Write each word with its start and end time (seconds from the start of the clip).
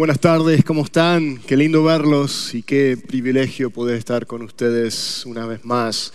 Buenas 0.00 0.18
tardes, 0.18 0.64
¿cómo 0.64 0.82
están? 0.82 1.36
Qué 1.46 1.58
lindo 1.58 1.84
verlos 1.84 2.54
y 2.54 2.62
qué 2.62 2.96
privilegio 2.96 3.68
poder 3.68 3.98
estar 3.98 4.24
con 4.24 4.40
ustedes 4.40 5.26
una 5.26 5.44
vez 5.44 5.62
más. 5.62 6.14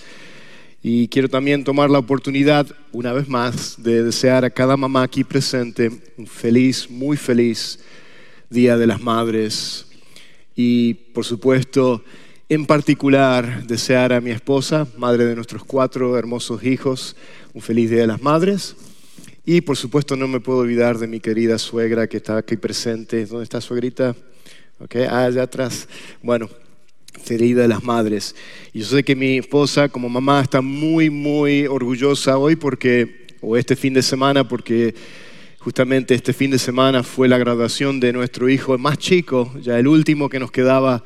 Y 0.82 1.08
quiero 1.08 1.30
también 1.30 1.64
tomar 1.64 1.92
la 1.92 2.00
oportunidad, 2.00 2.66
una 2.92 3.14
vez 3.14 3.28
más, 3.28 3.76
de 3.78 4.02
desear 4.02 4.44
a 4.44 4.50
cada 4.50 4.76
mamá 4.76 5.04
aquí 5.04 5.24
presente 5.24 5.92
un 6.18 6.26
feliz, 6.26 6.90
muy 6.90 7.16
feliz 7.16 7.78
Día 8.50 8.76
de 8.76 8.88
las 8.88 9.04
Madres. 9.04 9.86
Y, 10.56 10.96
por 11.14 11.24
supuesto, 11.24 12.04
en 12.50 12.66
particular, 12.66 13.68
desear 13.68 14.14
a 14.14 14.20
mi 14.20 14.32
esposa, 14.32 14.88
madre 14.98 15.26
de 15.26 15.36
nuestros 15.36 15.64
cuatro 15.64 16.18
hermosos 16.18 16.64
hijos, 16.64 17.16
un 17.54 17.62
feliz 17.62 17.92
Día 17.92 18.02
de 18.02 18.08
las 18.08 18.24
Madres. 18.24 18.76
Y 19.46 19.62
por 19.62 19.78
supuesto 19.78 20.16
no 20.16 20.28
me 20.28 20.40
puedo 20.40 20.60
olvidar 20.60 20.98
de 20.98 21.08
mi 21.08 21.20
querida 21.20 21.60
suegra 21.60 22.08
que 22.08 22.18
está 22.18 22.38
aquí 22.38 22.58
presente. 22.58 23.26
¿Dónde 23.28 23.44
está 23.44 23.62
suegrita? 23.62 24.16
Okay, 24.80 25.04
allá 25.04 25.44
atrás. 25.44 25.88
Bueno, 26.24 26.50
feliz 27.24 27.56
de 27.56 27.68
las 27.68 27.84
madres. 27.84 28.36
Yo 28.74 28.84
sé 28.86 29.04
que 29.04 29.16
mi 29.16 29.38
esposa 29.38 29.88
como 29.88 30.10
mamá 30.10 30.42
está 30.42 30.62
muy, 30.62 31.12
muy 31.12 31.68
orgullosa 31.68 32.38
hoy 32.40 32.56
porque, 32.56 33.28
o 33.40 33.56
este 33.56 33.76
fin 33.76 33.94
de 33.94 34.02
semana, 34.02 34.48
porque 34.48 34.96
justamente 35.60 36.16
este 36.16 36.34
fin 36.34 36.52
de 36.52 36.60
semana 36.60 37.04
fue 37.04 37.28
la 37.28 37.38
graduación 37.38 38.00
de 38.00 38.14
nuestro 38.14 38.50
hijo 38.50 38.78
más 38.80 38.98
chico, 38.98 39.54
ya 39.62 39.78
el 39.78 39.88
último 39.88 40.28
que 40.28 40.40
nos 40.40 40.52
quedaba 40.52 41.04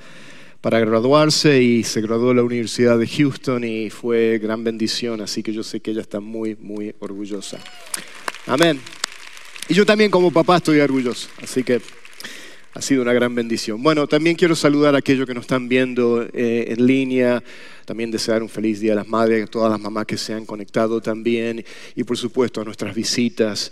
para 0.62 0.80
graduarse 0.80 1.62
y 1.62 1.84
se 1.84 2.02
graduó 2.02 2.32
en 2.32 2.38
la 2.38 2.44
Universidad 2.44 2.98
de 3.00 3.08
Houston 3.08 3.64
y 3.64 3.90
fue 3.90 4.40
gran 4.40 4.64
bendición, 4.64 5.22
así 5.22 5.44
que 5.44 5.54
yo 5.54 5.64
sé 5.64 5.80
que 5.80 5.92
ella 5.92 6.02
está 6.02 6.20
muy, 6.20 6.56
muy 6.56 6.94
orgullosa. 7.00 7.60
Amén. 8.50 8.80
Y 9.68 9.76
yo 9.76 9.86
también 9.86 10.10
como 10.10 10.32
papá 10.32 10.58
estoy 10.58 10.80
orgulloso, 10.80 11.30
así 11.40 11.64
que 11.64 11.80
ha 12.74 12.82
sido 12.82 13.04
una 13.04 13.14
gran 13.14 13.36
bendición. 13.36 13.84
Bueno, 13.84 14.08
también 14.08 14.36
quiero 14.36 14.56
saludar 14.56 14.96
a 14.96 14.98
aquellos 14.98 15.28
que 15.28 15.36
nos 15.36 15.44
están 15.44 15.70
viendo 15.70 16.28
eh, 16.34 16.66
en 16.70 16.84
línea, 16.88 17.44
también 17.86 18.10
desear 18.10 18.42
un 18.42 18.50
feliz 18.50 18.80
Día 18.80 18.94
a 18.94 18.96
las 18.96 19.08
Madres, 19.08 19.44
a 19.44 19.48
todas 19.48 19.70
las 19.70 19.80
mamás 19.80 20.08
que 20.08 20.18
se 20.18 20.34
han 20.34 20.48
conectado 20.48 21.00
también 21.00 21.64
y 21.96 22.04
por 22.04 22.18
supuesto 22.18 22.60
a 22.60 22.66
nuestras 22.66 22.96
visitas. 22.96 23.72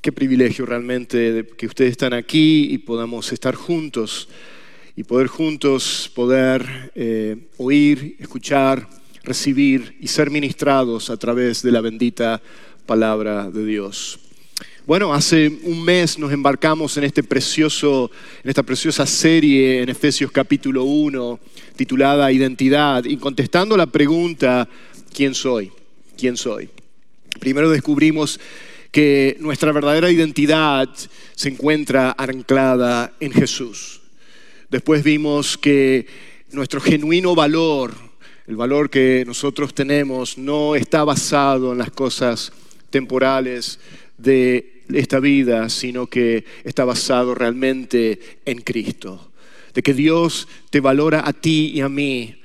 Qué 0.00 0.12
privilegio 0.12 0.64
realmente 0.64 1.46
que 1.58 1.66
ustedes 1.66 1.90
están 1.90 2.14
aquí 2.14 2.72
y 2.72 2.78
podamos 2.78 3.30
estar 3.34 3.54
juntos 3.54 4.30
y 4.96 5.04
poder 5.04 5.26
juntos 5.26 6.10
poder 6.14 6.90
eh, 6.94 7.36
oír, 7.58 8.16
escuchar, 8.18 8.88
recibir 9.24 9.94
y 10.00 10.08
ser 10.08 10.30
ministrados 10.30 11.10
a 11.10 11.18
través 11.18 11.62
de 11.62 11.70
la 11.70 11.82
bendita 11.82 12.40
palabra 12.90 13.48
de 13.48 13.64
Dios. 13.64 14.18
Bueno, 14.84 15.14
hace 15.14 15.46
un 15.62 15.84
mes 15.84 16.18
nos 16.18 16.32
embarcamos 16.32 16.96
en, 16.96 17.04
este 17.04 17.22
precioso, 17.22 18.10
en 18.42 18.50
esta 18.50 18.64
preciosa 18.64 19.06
serie 19.06 19.80
en 19.80 19.88
Efesios 19.90 20.32
capítulo 20.32 20.82
1, 20.82 21.38
titulada 21.76 22.32
Identidad, 22.32 23.04
y 23.04 23.16
contestando 23.16 23.76
la 23.76 23.86
pregunta, 23.86 24.68
¿quién 25.14 25.36
soy? 25.36 25.70
¿Quién 26.18 26.36
soy? 26.36 26.68
Primero 27.38 27.70
descubrimos 27.70 28.40
que 28.90 29.36
nuestra 29.38 29.70
verdadera 29.70 30.10
identidad 30.10 30.88
se 31.36 31.48
encuentra 31.48 32.16
anclada 32.18 33.12
en 33.20 33.30
Jesús. 33.30 34.00
Después 34.68 35.04
vimos 35.04 35.56
que 35.56 36.08
nuestro 36.50 36.80
genuino 36.80 37.36
valor, 37.36 37.94
el 38.48 38.56
valor 38.56 38.90
que 38.90 39.22
nosotros 39.24 39.74
tenemos, 39.74 40.36
no 40.36 40.74
está 40.74 41.04
basado 41.04 41.70
en 41.70 41.78
las 41.78 41.92
cosas 41.92 42.52
temporales 42.90 43.78
de 44.18 44.82
esta 44.92 45.20
vida, 45.20 45.68
sino 45.68 46.06
que 46.06 46.44
está 46.64 46.84
basado 46.84 47.34
realmente 47.34 48.20
en 48.44 48.60
Cristo. 48.60 49.32
De 49.74 49.82
que 49.82 49.94
Dios 49.94 50.48
te 50.70 50.80
valora 50.80 51.26
a 51.26 51.32
ti 51.32 51.72
y 51.74 51.80
a 51.80 51.88
mí. 51.88 52.36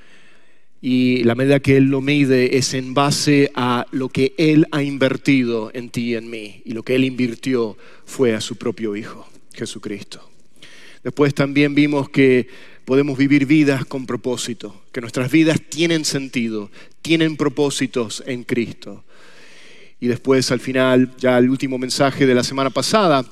Y 0.81 1.23
la 1.23 1.33
medida 1.33 1.59
que 1.59 1.77
Él 1.77 1.85
lo 1.85 2.01
mide 2.01 2.57
es 2.57 2.73
en 2.75 2.93
base 2.93 3.51
a 3.55 3.87
lo 3.91 4.09
que 4.09 4.33
Él 4.37 4.67
ha 4.71 4.83
invertido 4.83 5.71
en 5.73 5.89
ti 5.89 6.11
y 6.11 6.15
en 6.15 6.29
mí. 6.29 6.61
Y 6.65 6.73
lo 6.73 6.83
que 6.83 6.95
Él 6.95 7.03
invirtió 7.03 7.77
fue 8.05 8.35
a 8.35 8.41
su 8.41 8.57
propio 8.57 8.95
Hijo, 8.95 9.27
Jesucristo. 9.53 10.29
Después 11.03 11.33
también 11.33 11.73
vimos 11.73 12.09
que 12.09 12.47
podemos 12.85 13.17
vivir 13.17 13.47
vidas 13.47 13.85
con 13.85 14.05
propósito, 14.05 14.83
que 14.91 15.01
nuestras 15.01 15.31
vidas 15.31 15.59
tienen 15.69 16.05
sentido, 16.05 16.69
tienen 17.01 17.35
propósitos 17.35 18.23
en 18.27 18.43
Cristo. 18.43 19.04
Y 19.99 20.07
después 20.07 20.51
al 20.51 20.59
final, 20.59 21.11
ya 21.17 21.37
el 21.37 21.49
último 21.49 21.77
mensaje 21.77 22.25
de 22.25 22.35
la 22.35 22.43
semana 22.43 22.69
pasada, 22.69 23.25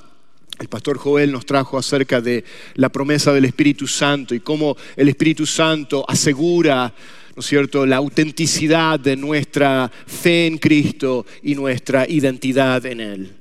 el 0.59 0.67
pastor 0.67 0.97
Joel 0.97 1.31
nos 1.31 1.45
trajo 1.45 1.77
acerca 1.77 2.21
de 2.21 2.43
la 2.75 2.89
promesa 2.89 3.33
del 3.33 3.45
Espíritu 3.45 3.87
Santo 3.87 4.35
y 4.35 4.39
cómo 4.39 4.77
el 4.95 5.09
Espíritu 5.09 5.45
Santo 5.45 6.05
asegura, 6.07 6.93
¿no 7.35 7.39
es 7.39 7.45
cierto?, 7.45 7.85
la 7.85 7.97
autenticidad 7.97 8.99
de 8.99 9.15
nuestra 9.15 9.91
fe 10.05 10.47
en 10.47 10.57
Cristo 10.57 11.25
y 11.41 11.55
nuestra 11.55 12.07
identidad 12.07 12.85
en 12.85 13.01
Él. 13.01 13.31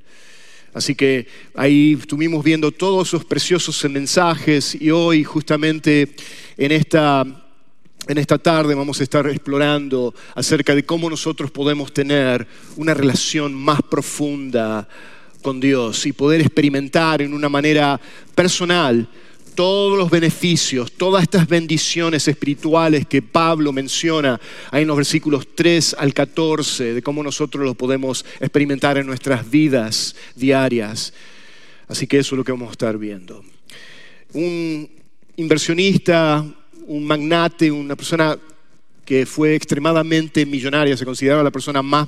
Así 0.73 0.95
que 0.95 1.27
ahí 1.53 1.95
estuvimos 1.99 2.43
viendo 2.43 2.71
todos 2.71 3.09
esos 3.09 3.23
preciosos 3.23 3.83
mensajes 3.91 4.75
y 4.79 4.89
hoy 4.89 5.23
justamente 5.23 6.15
en 6.57 6.71
esta 6.71 7.42
en 8.07 8.17
esta 8.17 8.37
tarde 8.37 8.75
vamos 8.75 8.99
a 8.99 9.03
estar 9.03 9.27
explorando 9.27 10.13
acerca 10.35 10.75
de 10.75 10.85
cómo 10.85 11.09
nosotros 11.09 11.51
podemos 11.51 11.93
tener 11.93 12.45
una 12.75 12.93
relación 12.93 13.53
más 13.53 13.81
profunda 13.81 14.87
con 15.41 15.59
Dios 15.59 16.05
y 16.05 16.13
poder 16.13 16.41
experimentar 16.41 17.21
en 17.21 17.33
una 17.33 17.49
manera 17.49 17.99
personal 18.35 19.07
todos 19.55 19.97
los 19.97 20.09
beneficios, 20.09 20.91
todas 20.93 21.23
estas 21.23 21.47
bendiciones 21.47 22.27
espirituales 22.27 23.05
que 23.05 23.21
Pablo 23.21 23.71
menciona 23.71 24.39
ahí 24.71 24.81
en 24.81 24.87
los 24.87 24.97
versículos 24.97 25.47
3 25.55 25.95
al 25.99 26.13
14, 26.13 26.95
de 26.95 27.01
cómo 27.03 27.21
nosotros 27.21 27.63
los 27.63 27.75
podemos 27.75 28.25
experimentar 28.39 28.97
en 28.97 29.05
nuestras 29.05 29.49
vidas 29.49 30.15
diarias. 30.35 31.13
Así 31.87 32.07
que 32.07 32.17
eso 32.17 32.35
es 32.35 32.37
lo 32.37 32.43
que 32.43 32.51
vamos 32.51 32.69
a 32.69 32.71
estar 32.71 32.97
viendo. 32.97 33.43
Un 34.33 34.89
inversionista, 35.35 36.43
un 36.87 37.05
magnate, 37.05 37.71
una 37.71 37.95
persona 37.95 38.37
que 39.05 39.25
fue 39.25 39.55
extremadamente 39.55 40.45
millonaria, 40.45 40.95
se 40.95 41.05
consideraba 41.05 41.43
la 41.43 41.51
persona 41.51 41.81
más 41.81 42.07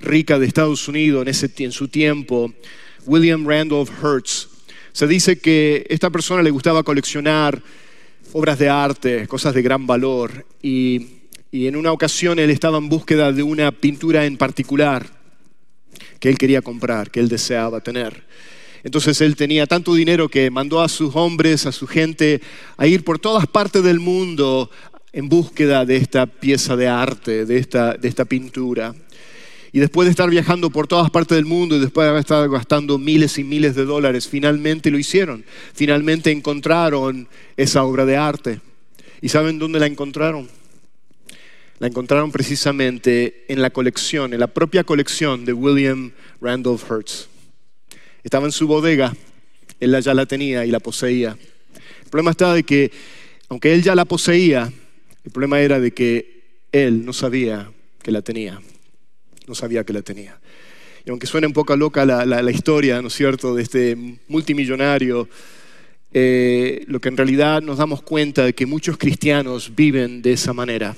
rica 0.00 0.38
de 0.38 0.46
Estados 0.46 0.88
Unidos 0.88 1.22
en, 1.22 1.28
ese, 1.28 1.50
en 1.58 1.72
su 1.72 1.88
tiempo, 1.88 2.52
William 3.06 3.46
Randolph 3.46 3.90
Hearst. 4.02 4.50
Se 4.92 5.06
dice 5.06 5.38
que 5.38 5.86
esta 5.88 6.10
persona 6.10 6.42
le 6.42 6.50
gustaba 6.50 6.82
coleccionar 6.82 7.62
obras 8.32 8.58
de 8.58 8.68
arte, 8.68 9.26
cosas 9.26 9.54
de 9.54 9.62
gran 9.62 9.86
valor, 9.86 10.46
y, 10.62 11.22
y 11.50 11.66
en 11.66 11.76
una 11.76 11.92
ocasión 11.92 12.38
él 12.38 12.50
estaba 12.50 12.78
en 12.78 12.88
búsqueda 12.88 13.32
de 13.32 13.42
una 13.42 13.72
pintura 13.72 14.24
en 14.24 14.36
particular 14.36 15.06
que 16.18 16.28
él 16.28 16.38
quería 16.38 16.62
comprar, 16.62 17.10
que 17.10 17.20
él 17.20 17.28
deseaba 17.28 17.80
tener. 17.80 18.24
Entonces 18.84 19.20
él 19.20 19.36
tenía 19.36 19.66
tanto 19.66 19.94
dinero 19.94 20.28
que 20.28 20.50
mandó 20.50 20.80
a 20.80 20.88
sus 20.88 21.14
hombres, 21.14 21.66
a 21.66 21.72
su 21.72 21.86
gente, 21.86 22.40
a 22.76 22.86
ir 22.86 23.04
por 23.04 23.18
todas 23.18 23.46
partes 23.46 23.82
del 23.84 24.00
mundo 24.00 24.70
en 25.12 25.28
búsqueda 25.28 25.84
de 25.84 25.96
esta 25.96 26.26
pieza 26.26 26.74
de 26.76 26.88
arte, 26.88 27.44
de 27.44 27.58
esta, 27.58 27.94
de 27.94 28.08
esta 28.08 28.24
pintura. 28.24 28.94
Y 29.74 29.78
después 29.78 30.06
de 30.06 30.10
estar 30.10 30.28
viajando 30.28 30.68
por 30.68 30.86
todas 30.86 31.10
partes 31.10 31.36
del 31.36 31.46
mundo 31.46 31.76
y 31.76 31.80
después 31.80 32.04
de 32.04 32.10
haber 32.10 32.20
estado 32.20 32.50
gastando 32.50 32.98
miles 32.98 33.38
y 33.38 33.44
miles 33.44 33.74
de 33.74 33.84
dólares, 33.84 34.28
finalmente 34.28 34.90
lo 34.90 34.98
hicieron. 34.98 35.44
Finalmente 35.72 36.30
encontraron 36.30 37.26
esa 37.56 37.82
obra 37.84 38.04
de 38.04 38.16
arte. 38.16 38.60
¿Y 39.22 39.30
saben 39.30 39.58
dónde 39.58 39.80
la 39.80 39.86
encontraron? 39.86 40.48
La 41.78 41.86
encontraron 41.86 42.30
precisamente 42.32 43.44
en 43.48 43.62
la 43.62 43.70
colección, 43.70 44.34
en 44.34 44.40
la 44.40 44.46
propia 44.48 44.84
colección 44.84 45.44
de 45.44 45.52
William 45.52 46.12
Randolph 46.40 46.84
Hearst. 46.90 47.31
Estaba 48.24 48.46
en 48.46 48.52
su 48.52 48.66
bodega, 48.66 49.14
él 49.80 50.00
ya 50.00 50.14
la 50.14 50.26
tenía 50.26 50.64
y 50.64 50.70
la 50.70 50.80
poseía. 50.80 51.36
El 52.04 52.10
problema 52.10 52.30
estaba 52.30 52.54
de 52.54 52.62
que, 52.62 52.90
aunque 53.48 53.74
él 53.74 53.82
ya 53.82 53.94
la 53.94 54.04
poseía, 54.04 54.72
el 55.24 55.30
problema 55.30 55.60
era 55.60 55.80
de 55.80 55.92
que 55.92 56.42
él 56.72 57.04
no 57.04 57.12
sabía 57.12 57.70
que 58.02 58.12
la 58.12 58.22
tenía. 58.22 58.60
No 59.46 59.54
sabía 59.54 59.84
que 59.84 59.92
la 59.92 60.02
tenía. 60.02 60.38
Y 61.04 61.10
aunque 61.10 61.26
suene 61.26 61.48
un 61.48 61.52
poco 61.52 61.74
loca 61.76 62.04
la, 62.04 62.50
historia, 62.50 63.02
¿no 63.02 63.08
es 63.08 63.14
cierto?, 63.14 63.54
de 63.54 63.62
este 63.62 63.96
multimillonario, 64.28 65.28
eh, 66.14 66.84
lo 66.86 67.00
que 67.00 67.08
en 67.08 67.16
realidad 67.16 67.60
nos 67.60 67.78
damos 67.78 68.02
cuenta 68.02 68.44
de 68.44 68.52
que 68.52 68.66
muchos 68.66 68.98
cristianos 68.98 69.74
viven 69.74 70.22
de 70.22 70.32
esa 70.34 70.52
manera. 70.52 70.94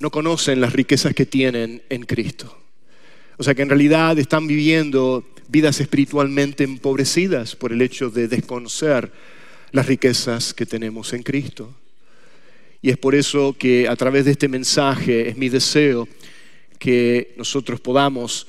No 0.00 0.10
conocen 0.10 0.60
las 0.60 0.72
riquezas 0.72 1.14
que 1.14 1.24
tienen 1.24 1.82
en 1.88 2.04
Cristo. 2.04 2.58
O 3.38 3.42
sea 3.42 3.54
que 3.54 3.62
en 3.62 3.70
realidad 3.70 4.18
están 4.18 4.46
viviendo 4.46 5.24
vidas 5.50 5.80
espiritualmente 5.80 6.62
empobrecidas 6.62 7.56
por 7.56 7.72
el 7.72 7.82
hecho 7.82 8.08
de 8.10 8.28
desconocer 8.28 9.10
las 9.72 9.86
riquezas 9.86 10.54
que 10.54 10.64
tenemos 10.64 11.12
en 11.12 11.22
Cristo. 11.22 11.74
Y 12.82 12.90
es 12.90 12.96
por 12.96 13.14
eso 13.14 13.56
que 13.58 13.88
a 13.88 13.96
través 13.96 14.24
de 14.24 14.30
este 14.30 14.48
mensaje 14.48 15.28
es 15.28 15.36
mi 15.36 15.48
deseo 15.48 16.08
que 16.78 17.34
nosotros 17.36 17.80
podamos 17.80 18.46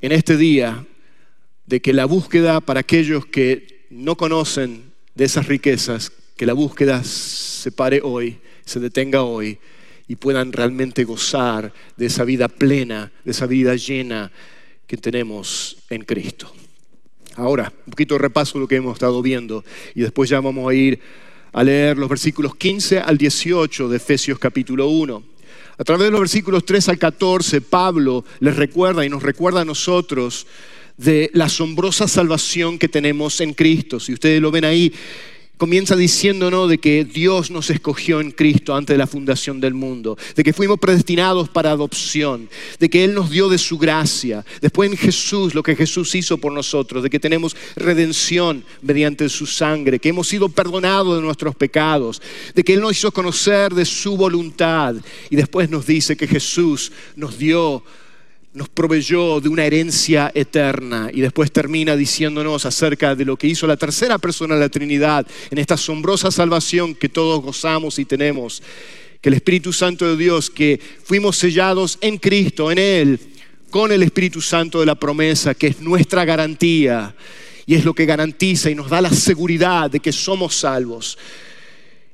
en 0.00 0.12
este 0.12 0.36
día 0.36 0.86
de 1.66 1.80
que 1.80 1.92
la 1.92 2.06
búsqueda 2.06 2.60
para 2.60 2.80
aquellos 2.80 3.26
que 3.26 3.86
no 3.90 4.16
conocen 4.16 4.84
de 5.14 5.24
esas 5.24 5.46
riquezas, 5.46 6.12
que 6.36 6.46
la 6.46 6.52
búsqueda 6.52 7.02
se 7.04 7.72
pare 7.72 8.00
hoy, 8.02 8.38
se 8.64 8.80
detenga 8.80 9.22
hoy 9.22 9.58
y 10.08 10.16
puedan 10.16 10.52
realmente 10.52 11.04
gozar 11.04 11.72
de 11.96 12.06
esa 12.06 12.24
vida 12.24 12.48
plena, 12.48 13.12
de 13.24 13.32
esa 13.32 13.46
vida 13.46 13.74
llena 13.74 14.32
que 14.90 14.96
tenemos 14.96 15.76
en 15.88 16.02
Cristo. 16.02 16.52
Ahora, 17.36 17.72
un 17.86 17.92
poquito 17.92 18.14
de 18.14 18.18
repaso 18.18 18.54
de 18.54 18.62
lo 18.62 18.66
que 18.66 18.74
hemos 18.74 18.94
estado 18.94 19.22
viendo 19.22 19.64
y 19.94 20.00
después 20.00 20.28
ya 20.28 20.40
vamos 20.40 20.68
a 20.68 20.74
ir 20.74 20.98
a 21.52 21.62
leer 21.62 21.96
los 21.96 22.08
versículos 22.08 22.56
15 22.56 22.98
al 22.98 23.16
18 23.16 23.88
de 23.88 23.96
Efesios 23.98 24.40
capítulo 24.40 24.88
1. 24.88 25.22
A 25.78 25.84
través 25.84 26.06
de 26.06 26.10
los 26.10 26.18
versículos 26.18 26.64
3 26.64 26.88
al 26.88 26.98
14, 26.98 27.60
Pablo 27.60 28.24
les 28.40 28.56
recuerda 28.56 29.06
y 29.06 29.08
nos 29.08 29.22
recuerda 29.22 29.60
a 29.60 29.64
nosotros 29.64 30.48
de 30.96 31.30
la 31.34 31.44
asombrosa 31.44 32.08
salvación 32.08 32.76
que 32.76 32.88
tenemos 32.88 33.40
en 33.40 33.54
Cristo. 33.54 34.00
Si 34.00 34.12
ustedes 34.12 34.42
lo 34.42 34.50
ven 34.50 34.64
ahí, 34.64 34.92
comienza 35.60 35.94
diciéndonos 35.94 36.70
de 36.70 36.78
que 36.78 37.04
Dios 37.04 37.50
nos 37.50 37.68
escogió 37.68 38.22
en 38.22 38.30
Cristo 38.30 38.74
antes 38.74 38.94
de 38.94 38.98
la 38.98 39.06
fundación 39.06 39.60
del 39.60 39.74
mundo, 39.74 40.16
de 40.34 40.42
que 40.42 40.54
fuimos 40.54 40.78
predestinados 40.80 41.50
para 41.50 41.70
adopción, 41.70 42.48
de 42.78 42.88
que 42.88 43.04
Él 43.04 43.12
nos 43.12 43.28
dio 43.28 43.50
de 43.50 43.58
su 43.58 43.76
gracia, 43.76 44.42
después 44.62 44.90
en 44.90 44.96
Jesús, 44.96 45.54
lo 45.54 45.62
que 45.62 45.76
Jesús 45.76 46.14
hizo 46.14 46.38
por 46.38 46.50
nosotros, 46.50 47.02
de 47.02 47.10
que 47.10 47.20
tenemos 47.20 47.54
redención 47.76 48.64
mediante 48.80 49.28
su 49.28 49.44
sangre, 49.44 49.98
que 49.98 50.08
hemos 50.08 50.28
sido 50.28 50.48
perdonados 50.48 51.16
de 51.16 51.22
nuestros 51.22 51.54
pecados, 51.54 52.22
de 52.54 52.64
que 52.64 52.72
Él 52.72 52.80
nos 52.80 52.92
hizo 52.92 53.12
conocer 53.12 53.74
de 53.74 53.84
su 53.84 54.16
voluntad. 54.16 54.94
Y 55.28 55.36
después 55.36 55.68
nos 55.68 55.84
dice 55.84 56.16
que 56.16 56.26
Jesús 56.26 56.90
nos 57.16 57.36
dio 57.36 57.84
nos 58.52 58.68
proveyó 58.68 59.40
de 59.40 59.48
una 59.48 59.64
herencia 59.64 60.30
eterna. 60.34 61.10
Y 61.12 61.20
después 61.20 61.52
termina 61.52 61.96
diciéndonos 61.96 62.66
acerca 62.66 63.14
de 63.14 63.24
lo 63.24 63.36
que 63.36 63.46
hizo 63.46 63.66
la 63.66 63.76
tercera 63.76 64.18
persona 64.18 64.54
de 64.54 64.60
la 64.62 64.68
Trinidad 64.68 65.26
en 65.50 65.58
esta 65.58 65.74
asombrosa 65.74 66.30
salvación 66.30 66.94
que 66.94 67.08
todos 67.08 67.42
gozamos 67.42 67.98
y 67.98 68.04
tenemos, 68.04 68.62
que 69.20 69.28
el 69.28 69.34
Espíritu 69.34 69.72
Santo 69.72 70.08
de 70.08 70.16
Dios, 70.16 70.50
que 70.50 70.80
fuimos 71.04 71.36
sellados 71.36 71.98
en 72.00 72.18
Cristo, 72.18 72.70
en 72.70 72.78
Él, 72.78 73.20
con 73.70 73.92
el 73.92 74.02
Espíritu 74.02 74.40
Santo 74.40 74.80
de 74.80 74.86
la 74.86 74.96
promesa, 74.96 75.54
que 75.54 75.68
es 75.68 75.80
nuestra 75.80 76.24
garantía 76.24 77.14
y 77.66 77.76
es 77.76 77.84
lo 77.84 77.94
que 77.94 78.06
garantiza 78.06 78.68
y 78.68 78.74
nos 78.74 78.90
da 78.90 79.00
la 79.00 79.10
seguridad 79.10 79.90
de 79.90 80.00
que 80.00 80.10
somos 80.10 80.56
salvos 80.56 81.16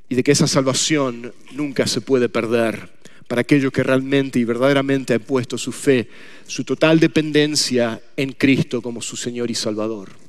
y 0.09 0.15
de 0.15 0.23
que 0.23 0.33
esa 0.33 0.47
salvación 0.47 1.33
nunca 1.53 1.87
se 1.87 2.03
puede 2.03 2.29
perder 2.29 2.96
para 3.29 3.41
aquellos 3.41 3.73
que 3.73 3.83
realmente 3.83 4.39
y 4.39 4.45
verdaderamente 4.45 5.15
han 5.15 5.21
puesto 5.21 5.59
su 5.59 5.73
fe, 5.73 6.09
su 6.47 6.65
total 6.65 7.01
dependencia 7.01 8.01
en 8.17 8.33
Cristo 8.33 8.81
como 8.81 9.03
su 9.03 9.17
Señor 9.17 9.51
y 9.51 9.55
Salvador. 9.55 10.27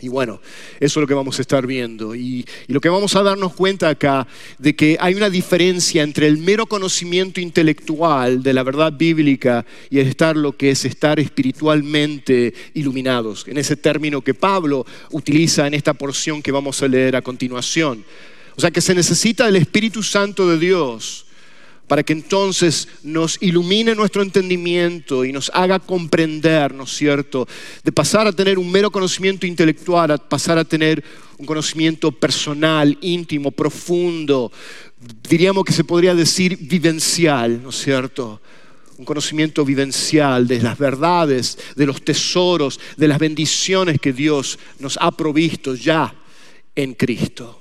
Y 0.00 0.08
bueno, 0.08 0.40
eso 0.80 1.00
es 1.00 1.02
lo 1.02 1.06
que 1.06 1.14
vamos 1.14 1.38
a 1.38 1.42
estar 1.42 1.66
viendo. 1.66 2.14
Y, 2.14 2.44
lo 2.66 2.80
que 2.80 2.90
vamos 2.90 3.16
a 3.16 3.22
darnos 3.22 3.54
cuenta 3.54 3.88
acá 3.88 4.26
de 4.58 4.76
que 4.76 4.98
hay 5.00 5.14
una 5.14 5.30
diferencia 5.30 6.02
entre 6.02 6.26
el 6.26 6.36
mero 6.38 6.66
conocimiento 6.66 7.40
intelectual 7.40 8.42
de 8.42 8.52
la 8.52 8.62
verdad 8.64 8.92
bíblica 8.92 9.64
y 9.88 10.00
el 10.00 10.08
estar 10.08 10.36
lo 10.36 10.56
que 10.56 10.70
es 10.70 10.84
estar 10.84 11.18
espiritualmente 11.20 12.52
iluminados, 12.74 13.46
en 13.48 13.56
ese 13.56 13.76
término 13.76 14.20
que 14.20 14.34
Pablo 14.34 14.84
utiliza 15.10 15.66
en 15.66 15.74
esta 15.74 15.94
porción 15.94 16.42
que 16.42 16.52
vamos 16.52 16.82
a 16.82 16.88
leer 16.88 17.16
a 17.16 17.22
continuación. 17.22 18.04
O 18.56 18.60
sea 18.60 18.70
que 18.70 18.80
se 18.80 18.94
necesita 18.94 19.48
el 19.48 19.56
Espíritu 19.56 20.02
Santo 20.02 20.48
de 20.48 20.58
Dios 20.58 21.23
para 21.86 22.02
que 22.02 22.12
entonces 22.14 22.88
nos 23.02 23.36
ilumine 23.42 23.94
nuestro 23.94 24.22
entendimiento 24.22 25.24
y 25.24 25.32
nos 25.32 25.50
haga 25.54 25.78
comprender, 25.78 26.74
¿no 26.74 26.84
es 26.84 26.90
cierto?, 26.90 27.46
de 27.82 27.92
pasar 27.92 28.26
a 28.26 28.32
tener 28.32 28.58
un 28.58 28.70
mero 28.70 28.90
conocimiento 28.90 29.46
intelectual, 29.46 30.10
a 30.10 30.16
pasar 30.18 30.58
a 30.58 30.64
tener 30.64 31.04
un 31.38 31.46
conocimiento 31.46 32.12
personal, 32.12 32.96
íntimo, 33.00 33.50
profundo, 33.50 34.50
diríamos 35.28 35.64
que 35.64 35.72
se 35.72 35.84
podría 35.84 36.14
decir 36.14 36.56
vivencial, 36.60 37.62
¿no 37.62 37.70
es 37.70 37.76
cierto? 37.76 38.40
Un 38.96 39.04
conocimiento 39.04 39.64
vivencial 39.64 40.46
de 40.46 40.60
las 40.60 40.78
verdades, 40.78 41.58
de 41.74 41.86
los 41.86 42.02
tesoros, 42.02 42.78
de 42.96 43.08
las 43.08 43.18
bendiciones 43.18 43.98
que 44.00 44.12
Dios 44.12 44.58
nos 44.78 44.96
ha 45.00 45.10
provisto 45.10 45.74
ya 45.74 46.14
en 46.74 46.94
Cristo. 46.94 47.60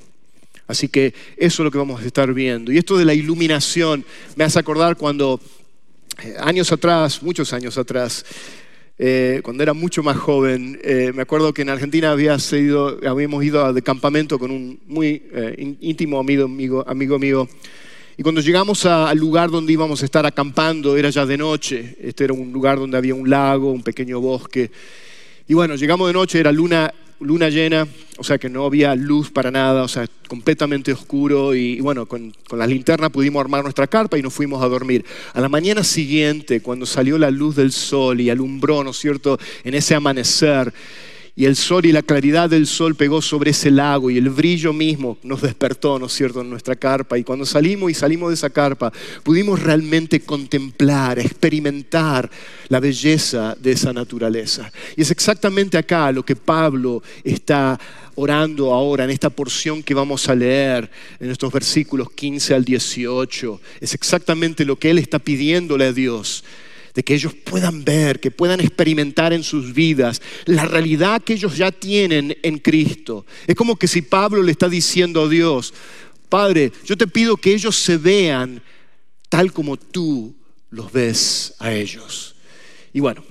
Así 0.74 0.88
que 0.88 1.14
eso 1.38 1.62
es 1.62 1.66
lo 1.66 1.70
que 1.70 1.78
vamos 1.78 2.02
a 2.02 2.06
estar 2.08 2.34
viendo. 2.34 2.72
Y 2.72 2.80
esto 2.80 2.98
de 2.98 3.06
la 3.06 3.14
iluminación 3.14 4.04
me 4.36 4.44
hace 4.44 4.58
acordar 4.58 4.98
cuando 4.98 5.40
eh, 6.24 6.34
años 6.40 6.72
atrás, 6.72 7.22
muchos 7.22 7.54
años 7.54 7.78
atrás, 7.78 8.26
eh, 8.98 9.40
cuando 9.44 9.62
era 9.62 9.76
mucho 9.76 10.02
más 10.02 10.18
joven, 10.18 10.80
eh, 10.84 11.12
me 11.14 11.22
acuerdo 11.22 11.54
que 11.54 11.62
en 11.62 11.70
Argentina 11.70 12.10
había 12.10 12.40
sido, 12.40 13.00
habíamos 13.08 13.44
ido 13.44 13.72
de 13.72 13.84
campamento 13.84 14.40
con 14.40 14.50
un 14.50 14.80
muy 14.88 15.22
íntimo 15.80 16.20
amigo, 16.20 16.46
amigo, 16.46 16.84
amigo 16.88 17.20
mío. 17.20 17.48
Y 18.18 18.24
cuando 18.24 18.42
llegamos 18.42 18.84
al 18.88 19.20
lugar 19.20 19.52
donde 19.52 19.74
íbamos 19.74 20.02
a 20.02 20.06
estar 20.06 20.26
acampando, 20.26 20.98
era 20.98 21.12
ya 21.12 21.24
de 21.28 21.38
noche. 21.38 21.98
Este 22.02 22.24
era 22.24 22.34
un 22.34 22.52
lugar 22.52 22.80
donde 22.80 22.98
había 22.98 23.14
un 23.14 23.30
lago, 23.30 23.72
un 23.72 23.84
pequeño 23.84 24.20
bosque. 24.20 24.72
Y 25.48 25.54
bueno, 25.54 25.76
llegamos 25.76 26.08
de 26.08 26.14
noche, 26.14 26.40
era 26.40 26.52
luna 26.52 26.92
luna 27.20 27.50
llena, 27.50 27.88
o 28.18 28.24
sea 28.24 28.38
que 28.38 28.50
no 28.50 28.66
había 28.66 28.96
luz 28.96 29.32
para 29.32 29.52
nada, 29.52 29.84
o 29.84 29.88
sea, 29.88 30.08
completamente 30.28 30.92
oscuro 30.92 31.56
y, 31.56 31.80
bueno, 31.80 32.06
con, 32.06 32.34
con, 32.48 32.60
la 32.60 32.68
linterna 32.68 33.10
pudimos 33.10 33.42
armar 33.42 33.64
nuestra 33.64 33.88
carpa 33.88 34.18
y 34.18 34.22
nos 34.22 34.34
fuimos 34.34 34.64
a 34.64 34.68
dormir. 34.68 35.06
A 35.34 35.42
la 35.42 35.50
mañana 35.50 35.84
siguiente, 35.84 36.62
cuando 36.62 36.86
salió 36.86 37.18
la 37.18 37.32
luz 37.32 37.56
del 37.56 37.72
sol 37.72 38.22
y 38.22 38.30
alumbró, 38.30 38.84
¿no 38.84 38.92
es 38.92 38.98
cierto?, 38.98 39.40
en 39.64 39.74
ese 39.74 39.96
amanecer, 39.96 40.74
y 41.36 41.46
el 41.46 41.56
sol 41.56 41.86
y 41.88 41.92
la 41.92 42.04
claridad 42.04 42.48
del 42.48 42.68
sol 42.68 42.94
pegó 42.94 43.20
sobre 43.20 43.52
ese 43.52 43.72
lago 43.72 44.12
y 44.12 44.18
el 44.20 44.30
brillo 44.30 44.72
mismo 44.72 45.18
nos 45.24 45.42
despertó, 45.42 45.98
¿no 45.98 46.06
es 46.06 46.14
cierto?, 46.14 46.42
en 46.42 46.50
nuestra 46.50 46.76
carpa. 46.76 47.18
Y 47.18 47.24
cuando 47.24 47.44
salimos 47.46 47.90
y 47.90 47.96
salimos 47.96 48.30
de 48.30 48.36
esa 48.36 48.52
carpa, 48.52 48.94
pudimos 49.24 49.60
realmente 49.60 50.20
contemplar, 50.20 51.18
experimentar 51.18 52.30
la 52.68 52.80
belleza 52.80 53.58
de 53.60 53.72
esa 53.72 53.92
naturaleza. 53.94 54.72
Y 54.96 55.02
es 55.02 55.10
exactamente 55.10 55.76
acá 55.76 56.12
lo 56.12 56.24
que 56.24 56.36
Pablo 56.36 57.02
está 57.24 57.80
orando 58.16 58.72
ahora 58.72 59.04
en 59.06 59.10
esta 59.10 59.32
porción 59.32 59.82
que 59.82 59.96
vamos 59.96 60.30
a 60.30 60.36
leer 60.36 60.88
en 61.20 61.32
estos 61.32 61.52
versículos 61.52 62.12
15 62.12 62.54
al 62.54 62.64
18. 62.64 63.60
Es 63.82 63.96
exactamente 63.96 64.66
lo 64.66 64.76
que 64.76 64.92
él 64.92 65.00
está 65.00 65.18
pidiéndole 65.18 65.86
a 65.86 65.94
Dios 65.94 66.44
de 66.94 67.04
que 67.04 67.16
ellos 67.16 67.34
puedan 67.34 67.84
ver, 67.84 68.20
que 68.20 68.32
puedan 68.32 68.60
experimentar 68.60 69.34
en 69.34 69.44
sus 69.44 69.74
vidas 69.74 70.22
la 70.46 70.66
realidad 70.66 71.22
que 71.22 71.34
ellos 71.34 71.58
ya 71.58 71.72
tienen 71.72 72.38
en 72.44 72.60
Cristo. 72.60 73.26
Es 73.48 73.56
como 73.56 73.76
que 73.78 73.88
si 73.88 74.02
Pablo 74.02 74.44
le 74.44 74.52
está 74.52 74.70
diciendo 74.70 75.24
a 75.24 75.30
Dios, 75.30 75.74
Padre, 76.30 76.72
yo 76.86 76.98
te 76.98 77.08
pido 77.08 77.38
que 77.38 77.54
ellos 77.54 77.76
se 77.76 77.98
vean 77.98 78.62
tal 79.30 79.52
como 79.52 79.78
tú 79.78 80.36
los 80.70 80.92
ves 80.92 81.56
a 81.60 81.72
ellos. 81.74 82.36
Y 82.94 83.00
bueno, 83.00 83.24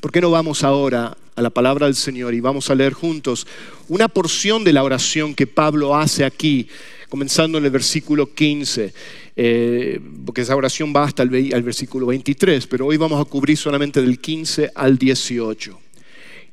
¿por 0.00 0.10
qué 0.10 0.20
no 0.20 0.30
vamos 0.30 0.64
ahora 0.64 1.16
a 1.36 1.42
la 1.42 1.50
palabra 1.50 1.86
del 1.86 1.94
Señor 1.94 2.32
y 2.34 2.40
vamos 2.40 2.70
a 2.70 2.74
leer 2.74 2.92
juntos 2.92 3.46
una 3.88 4.08
porción 4.08 4.64
de 4.64 4.72
la 4.72 4.82
oración 4.82 5.34
que 5.34 5.46
Pablo 5.46 5.96
hace 5.96 6.24
aquí, 6.24 6.68
comenzando 7.08 7.58
en 7.58 7.64
el 7.64 7.70
versículo 7.70 8.34
15? 8.34 8.94
Eh, 9.36 10.00
porque 10.24 10.42
esa 10.42 10.54
oración 10.54 10.92
va 10.94 11.04
hasta 11.04 11.24
el, 11.24 11.52
al 11.52 11.62
versículo 11.62 12.06
23, 12.06 12.66
pero 12.66 12.86
hoy 12.86 12.96
vamos 12.96 13.20
a 13.20 13.24
cubrir 13.24 13.56
solamente 13.56 14.00
del 14.00 14.18
15 14.18 14.72
al 14.74 14.96
18. 14.96 15.80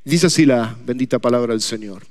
Dice 0.03 0.27
así 0.27 0.45
la 0.45 0.75
bendita 0.83 1.19
palabra 1.19 1.53
del 1.53 1.61
Señor. 1.61 2.03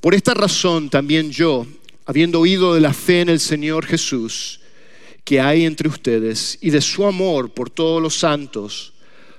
Por 0.00 0.14
esta 0.14 0.34
razón 0.34 0.90
también 0.90 1.30
yo, 1.30 1.66
habiendo 2.06 2.40
oído 2.40 2.74
de 2.74 2.80
la 2.80 2.92
fe 2.92 3.20
en 3.20 3.28
el 3.28 3.38
Señor 3.38 3.86
Jesús 3.86 4.60
que 5.24 5.40
hay 5.40 5.64
entre 5.64 5.88
ustedes 5.88 6.58
y 6.60 6.70
de 6.70 6.80
su 6.80 7.06
amor 7.06 7.52
por 7.52 7.70
todos 7.70 8.02
los 8.02 8.16
santos, 8.16 8.94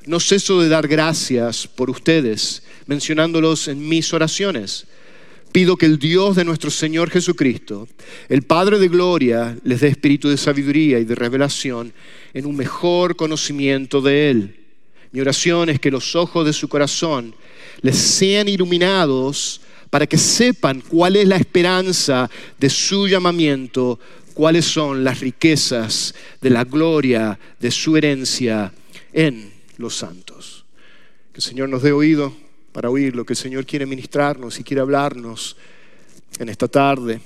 no 0.05 0.19
ceso 0.19 0.61
de 0.61 0.69
dar 0.69 0.87
gracias 0.87 1.67
por 1.67 1.89
ustedes, 1.89 2.63
mencionándolos 2.85 3.67
en 3.67 3.87
mis 3.87 4.13
oraciones 4.13 4.87
Pido 5.51 5.75
que 5.75 5.85
el 5.85 5.99
Dios 5.99 6.37
de 6.37 6.45
nuestro 6.45 6.71
Señor 6.71 7.09
Jesucristo, 7.09 7.87
el 8.29 8.43
Padre 8.43 8.79
de 8.79 8.87
Gloria, 8.87 9.57
les 9.63 9.81
dé 9.81 9.89
espíritu 9.89 10.29
de 10.29 10.37
sabiduría 10.37 10.97
y 10.99 11.03
de 11.03 11.15
revelación 11.15 11.91
en 12.33 12.45
un 12.45 12.55
mejor 12.55 13.17
conocimiento 13.17 14.01
de 14.01 14.29
Él. 14.29 14.55
Mi 15.11 15.19
oración 15.19 15.69
es 15.69 15.79
que 15.81 15.91
los 15.91 16.15
ojos 16.15 16.45
de 16.45 16.53
su 16.53 16.69
corazón 16.69 17.35
les 17.81 17.97
sean 17.97 18.47
iluminados 18.47 19.59
para 19.89 20.07
que 20.07 20.17
sepan 20.17 20.81
cuál 20.87 21.17
es 21.17 21.27
la 21.27 21.35
esperanza 21.35 22.29
de 22.57 22.69
su 22.69 23.09
llamamiento, 23.09 23.99
cuáles 24.33 24.63
son 24.63 25.03
las 25.03 25.19
riquezas 25.19 26.15
de 26.39 26.49
la 26.49 26.63
gloria 26.63 27.37
de 27.59 27.71
su 27.71 27.97
herencia 27.97 28.71
en 29.11 29.51
los 29.75 29.97
santos. 29.97 30.63
Que 31.33 31.39
el 31.39 31.43
Señor 31.43 31.67
nos 31.67 31.83
dé 31.83 31.91
oído 31.91 32.33
para 32.71 32.89
oír 32.89 33.15
lo 33.15 33.25
que 33.25 33.33
el 33.33 33.37
Señor 33.37 33.65
quiere 33.65 33.85
ministrarnos 33.85 34.59
y 34.59 34.63
quiere 34.63 34.81
hablarnos 34.81 35.57
en 36.39 36.49
esta 36.49 36.67
tarde. 36.67 37.19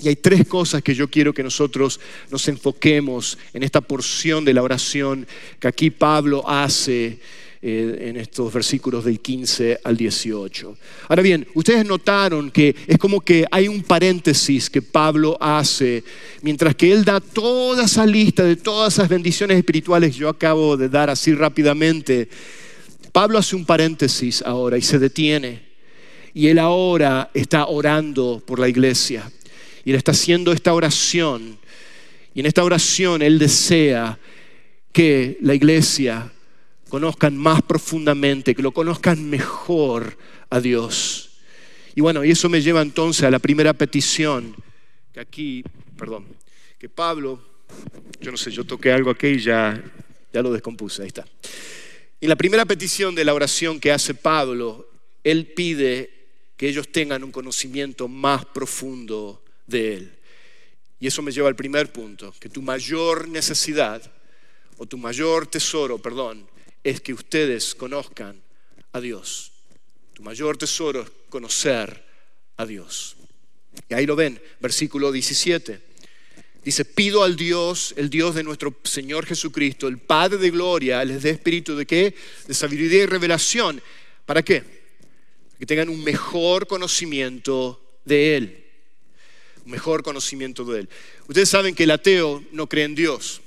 Y 0.00 0.08
hay 0.08 0.16
tres 0.16 0.46
cosas 0.46 0.82
que 0.82 0.94
yo 0.94 1.08
quiero 1.08 1.34
que 1.34 1.42
nosotros 1.42 1.98
nos 2.30 2.46
enfoquemos 2.48 3.36
en 3.52 3.64
esta 3.64 3.80
porción 3.80 4.44
de 4.44 4.54
la 4.54 4.62
oración 4.62 5.26
que 5.58 5.68
aquí 5.68 5.90
Pablo 5.90 6.48
hace 6.48 7.18
eh, 7.60 8.06
en 8.08 8.16
estos 8.16 8.52
versículos 8.52 9.04
del 9.04 9.18
15 9.18 9.80
al 9.82 9.96
18. 9.96 10.76
Ahora 11.08 11.22
bien, 11.22 11.44
ustedes 11.54 11.84
notaron 11.84 12.52
que 12.52 12.76
es 12.86 12.98
como 12.98 13.20
que 13.20 13.44
hay 13.50 13.66
un 13.66 13.82
paréntesis 13.82 14.70
que 14.70 14.80
Pablo 14.80 15.36
hace, 15.40 16.04
mientras 16.42 16.76
que 16.76 16.92
él 16.92 17.04
da 17.04 17.18
toda 17.18 17.86
esa 17.86 18.06
lista 18.06 18.44
de 18.44 18.54
todas 18.54 18.94
esas 18.94 19.08
bendiciones 19.08 19.58
espirituales 19.58 20.12
que 20.12 20.20
yo 20.20 20.28
acabo 20.28 20.76
de 20.76 20.88
dar 20.88 21.10
así 21.10 21.34
rápidamente. 21.34 22.28
Pablo 23.18 23.40
hace 23.40 23.56
un 23.56 23.64
paréntesis 23.64 24.42
ahora 24.42 24.78
y 24.78 24.82
se 24.82 24.96
detiene. 24.96 25.60
Y 26.34 26.46
él 26.46 26.60
ahora 26.60 27.32
está 27.34 27.66
orando 27.66 28.40
por 28.46 28.60
la 28.60 28.68
iglesia. 28.68 29.28
Y 29.84 29.90
él 29.90 29.96
está 29.96 30.12
haciendo 30.12 30.52
esta 30.52 30.72
oración. 30.72 31.58
Y 32.32 32.38
en 32.38 32.46
esta 32.46 32.62
oración 32.62 33.20
él 33.20 33.40
desea 33.40 34.16
que 34.92 35.36
la 35.40 35.56
iglesia 35.56 36.30
conozcan 36.88 37.36
más 37.36 37.60
profundamente, 37.62 38.54
que 38.54 38.62
lo 38.62 38.70
conozcan 38.70 39.28
mejor 39.28 40.16
a 40.48 40.60
Dios. 40.60 41.40
Y 41.96 42.00
bueno, 42.00 42.24
y 42.24 42.30
eso 42.30 42.48
me 42.48 42.62
lleva 42.62 42.82
entonces 42.82 43.24
a 43.24 43.32
la 43.32 43.40
primera 43.40 43.72
petición, 43.72 44.54
que 45.12 45.18
aquí, 45.18 45.64
perdón, 45.96 46.24
que 46.78 46.88
Pablo, 46.88 47.42
yo 48.20 48.30
no 48.30 48.36
sé, 48.36 48.52
yo 48.52 48.62
toqué 48.62 48.92
algo 48.92 49.10
aquí 49.10 49.26
y 49.26 49.38
ya, 49.40 49.82
ya 50.32 50.40
lo 50.40 50.52
descompuse, 50.52 51.02
ahí 51.02 51.08
está. 51.08 51.24
Y 52.20 52.26
la 52.26 52.36
primera 52.36 52.64
petición 52.64 53.14
de 53.14 53.24
la 53.24 53.34
oración 53.34 53.78
que 53.78 53.92
hace 53.92 54.14
Pablo, 54.14 54.88
él 55.22 55.52
pide 55.54 56.18
que 56.56 56.68
ellos 56.68 56.90
tengan 56.90 57.22
un 57.22 57.30
conocimiento 57.30 58.08
más 58.08 58.44
profundo 58.44 59.44
de 59.66 59.94
Él. 59.94 60.18
Y 60.98 61.06
eso 61.06 61.22
me 61.22 61.30
lleva 61.30 61.48
al 61.48 61.54
primer 61.54 61.92
punto, 61.92 62.34
que 62.40 62.48
tu 62.48 62.60
mayor 62.60 63.28
necesidad, 63.28 64.02
o 64.76 64.86
tu 64.86 64.98
mayor 64.98 65.46
tesoro, 65.46 65.98
perdón, 65.98 66.48
es 66.82 67.00
que 67.00 67.12
ustedes 67.12 67.74
conozcan 67.74 68.40
a 68.92 69.00
Dios. 69.00 69.52
Tu 70.12 70.22
mayor 70.22 70.56
tesoro 70.56 71.02
es 71.02 71.10
conocer 71.28 72.04
a 72.56 72.66
Dios. 72.66 73.16
Y 73.88 73.94
ahí 73.94 74.06
lo 74.06 74.16
ven, 74.16 74.40
versículo 74.60 75.12
17. 75.12 75.87
Dice, 76.68 76.84
pido 76.84 77.22
al 77.22 77.34
Dios, 77.34 77.94
el 77.96 78.10
Dios 78.10 78.34
de 78.34 78.42
nuestro 78.42 78.76
Señor 78.84 79.24
Jesucristo, 79.24 79.88
el 79.88 79.96
Padre 79.96 80.36
de 80.36 80.50
gloria, 80.50 81.02
les 81.02 81.22
dé 81.22 81.30
espíritu 81.30 81.74
de 81.74 81.86
qué? 81.86 82.14
De 82.46 82.52
sabiduría 82.52 83.04
y 83.04 83.06
revelación. 83.06 83.80
¿Para 84.26 84.42
qué? 84.42 84.62
Que 85.58 85.64
tengan 85.64 85.88
un 85.88 86.04
mejor 86.04 86.66
conocimiento 86.66 87.82
de 88.04 88.36
Él. 88.36 88.64
Un 89.64 89.70
mejor 89.70 90.02
conocimiento 90.02 90.62
de 90.66 90.80
Él. 90.80 90.88
Ustedes 91.26 91.48
saben 91.48 91.74
que 91.74 91.84
el 91.84 91.90
ateo 91.90 92.44
no 92.52 92.68
cree 92.68 92.84
en 92.84 92.94
Dios. 92.94 93.40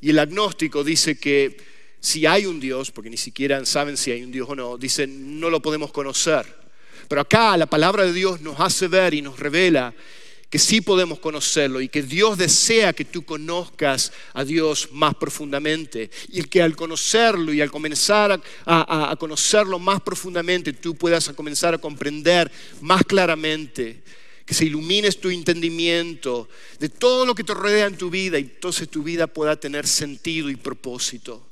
Y 0.00 0.08
el 0.08 0.18
agnóstico 0.18 0.82
dice 0.82 1.18
que 1.18 1.58
si 2.00 2.24
hay 2.24 2.46
un 2.46 2.58
Dios, 2.58 2.90
porque 2.90 3.10
ni 3.10 3.18
siquiera 3.18 3.62
saben 3.66 3.98
si 3.98 4.12
hay 4.12 4.22
un 4.22 4.32
Dios 4.32 4.48
o 4.48 4.56
no, 4.56 4.78
dicen 4.78 5.38
no 5.38 5.50
lo 5.50 5.60
podemos 5.60 5.92
conocer. 5.92 6.46
Pero 7.06 7.20
acá 7.20 7.54
la 7.58 7.66
palabra 7.66 8.06
de 8.06 8.14
Dios 8.14 8.40
nos 8.40 8.58
hace 8.60 8.88
ver 8.88 9.12
y 9.12 9.20
nos 9.20 9.38
revela 9.38 9.92
que 10.52 10.58
sí 10.58 10.82
podemos 10.82 11.18
conocerlo 11.18 11.80
y 11.80 11.88
que 11.88 12.02
Dios 12.02 12.36
desea 12.36 12.92
que 12.92 13.06
tú 13.06 13.24
conozcas 13.24 14.12
a 14.34 14.44
Dios 14.44 14.90
más 14.92 15.14
profundamente 15.14 16.10
y 16.28 16.42
que 16.42 16.60
al 16.60 16.76
conocerlo 16.76 17.54
y 17.54 17.62
al 17.62 17.70
comenzar 17.70 18.38
a, 18.66 19.16
conocerlo 19.18 19.78
más 19.78 20.02
profundamente 20.02 20.74
tú 20.74 20.94
puedas 20.94 21.30
comenzar 21.30 21.72
a 21.72 21.78
comprender 21.78 22.52
más 22.82 23.02
claramente, 23.04 24.02
que 24.44 24.52
se 24.52 24.66
ilumines 24.66 25.18
tu 25.18 25.30
entendimiento 25.30 26.50
de 26.78 26.90
todo 26.90 27.24
lo 27.24 27.34
que 27.34 27.44
te 27.44 27.54
rodea 27.54 27.86
en 27.86 27.96
tu 27.96 28.10
vida 28.10 28.38
y 28.38 28.42
entonces 28.42 28.90
tu 28.90 29.02
vida 29.02 29.26
pueda 29.26 29.56
tener 29.56 29.86
sentido 29.86 30.50
y 30.50 30.56
propósito. 30.56 31.46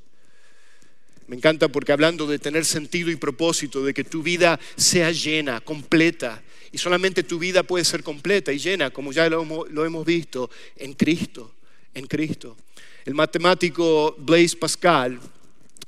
Me 1.26 1.36
encanta 1.36 1.68
porque 1.68 1.92
hablando 1.92 2.26
de 2.26 2.38
tener 2.38 2.66
sentido 2.66 3.10
y 3.10 3.16
propósito, 3.16 3.82
de 3.82 3.94
que 3.94 4.04
tu 4.04 4.22
vida 4.22 4.60
sea 4.76 5.10
llena, 5.10 5.62
completa, 5.62 6.42
y 6.72 6.78
solamente 6.78 7.22
tu 7.22 7.38
vida 7.38 7.62
puede 7.62 7.84
ser 7.84 8.02
completa 8.02 8.52
y 8.52 8.58
llena, 8.58 8.90
como 8.90 9.12
ya 9.12 9.28
lo 9.28 9.42
hemos, 9.84 10.06
visto, 10.06 10.50
en 10.76 10.94
Cristo, 10.94 11.54
en 11.94 12.06
Cristo. 12.06 12.56
El 13.04 13.14
matemático 13.14 14.14
Blaise 14.18 14.56
Pascal, 14.56 15.20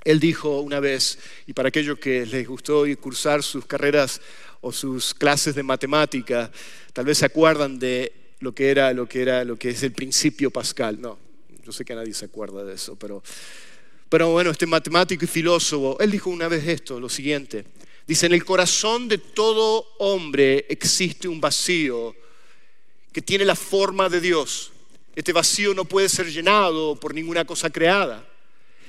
él 0.04 0.18
dijo 0.18 0.60
una 0.60 0.80
vez, 0.80 1.18
y 1.46 1.52
para 1.52 1.68
aquellos 1.68 1.98
que 1.98 2.26
les 2.26 2.46
gustó 2.46 2.84
cursar 3.00 3.42
sus 3.42 3.64
carreras 3.64 4.20
o 4.60 4.72
sus 4.72 5.14
clases 5.14 5.54
de 5.54 5.62
matemática, 5.62 6.50
tal 6.92 7.04
vez 7.04 7.18
se 7.18 7.26
acuerdan 7.26 7.78
de 7.78 8.12
lo 8.40 8.52
que 8.52 8.70
era, 8.70 8.92
lo 8.92 9.08
que 9.08 9.22
era, 9.22 9.44
lo 9.44 9.56
que 9.56 9.70
es 9.70 9.82
el 9.82 9.92
principio 9.92 10.50
Pascal. 10.50 11.00
No, 11.00 11.18
yo 11.64 11.70
sé 11.70 11.84
que 11.84 11.94
nadie 11.94 12.14
se 12.14 12.24
acuerda 12.24 12.64
de 12.64 12.74
eso, 12.74 12.96
pero 12.96 13.22
pero 14.12 14.30
bueno, 14.30 14.50
este 14.50 14.66
matemático 14.66 15.24
y 15.24 15.26
filósofo, 15.26 15.96
él 15.98 16.10
dijo 16.10 16.28
una 16.28 16.46
vez 16.46 16.68
esto, 16.68 17.00
lo 17.00 17.08
siguiente. 17.08 17.64
Dice, 18.12 18.26
en 18.26 18.34
el 18.34 18.44
corazón 18.44 19.08
de 19.08 19.16
todo 19.16 19.94
hombre 19.96 20.66
existe 20.68 21.28
un 21.28 21.40
vacío 21.40 22.14
que 23.10 23.22
tiene 23.22 23.46
la 23.46 23.56
forma 23.56 24.10
de 24.10 24.20
Dios. 24.20 24.70
Este 25.16 25.32
vacío 25.32 25.72
no 25.72 25.86
puede 25.86 26.10
ser 26.10 26.30
llenado 26.30 26.94
por 26.94 27.14
ninguna 27.14 27.46
cosa 27.46 27.70
creada. 27.70 28.28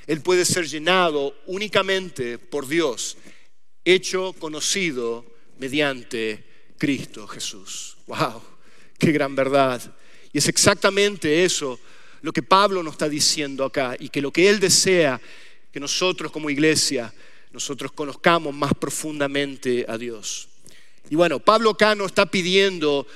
Él 0.06 0.20
puede 0.20 0.44
ser 0.44 0.66
llenado 0.68 1.34
únicamente 1.46 2.36
por 2.36 2.68
Dios, 2.68 3.16
hecho 3.82 4.34
conocido 4.34 5.24
mediante 5.58 6.44
Cristo 6.76 7.26
Jesús. 7.26 7.96
¡Wow! 8.06 8.42
¡Qué 8.98 9.10
gran 9.10 9.34
verdad! 9.34 9.80
Y 10.34 10.36
es 10.36 10.48
exactamente 10.48 11.46
eso 11.46 11.80
lo 12.20 12.30
que 12.30 12.42
Pablo 12.42 12.82
nos 12.82 12.92
está 12.92 13.08
diciendo 13.08 13.64
acá 13.64 13.96
y 13.98 14.10
que 14.10 14.20
lo 14.20 14.30
que 14.30 14.50
él 14.50 14.60
desea 14.60 15.18
que 15.72 15.80
nosotros 15.80 16.30
como 16.30 16.50
iglesia, 16.50 17.10
nosotros 17.54 17.92
conozcamos 17.92 18.52
más 18.52 18.72
profundamente 18.74 19.86
a 19.88 19.96
Dios. 19.96 20.48
Y 21.08 21.14
bueno, 21.14 21.38
Pablo 21.38 21.70
acá 21.70 21.94
no 21.94 22.04
está 22.04 22.26
pidiendo 22.26 23.06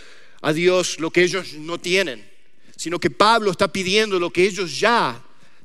a 0.41 0.53
Dios 0.53 1.01
lo 1.01 1.11
que 1.11 1.25
ellos 1.25 1.55
no 1.55 1.79
tienen, 1.79 2.25
sino 2.77 3.01
que 3.01 3.11
Pablo 3.11 3.51
está 3.51 3.67
pidiendo 3.67 4.21
lo 4.21 4.31
que 4.31 4.45
ellos 4.45 4.79
ya 4.79 5.21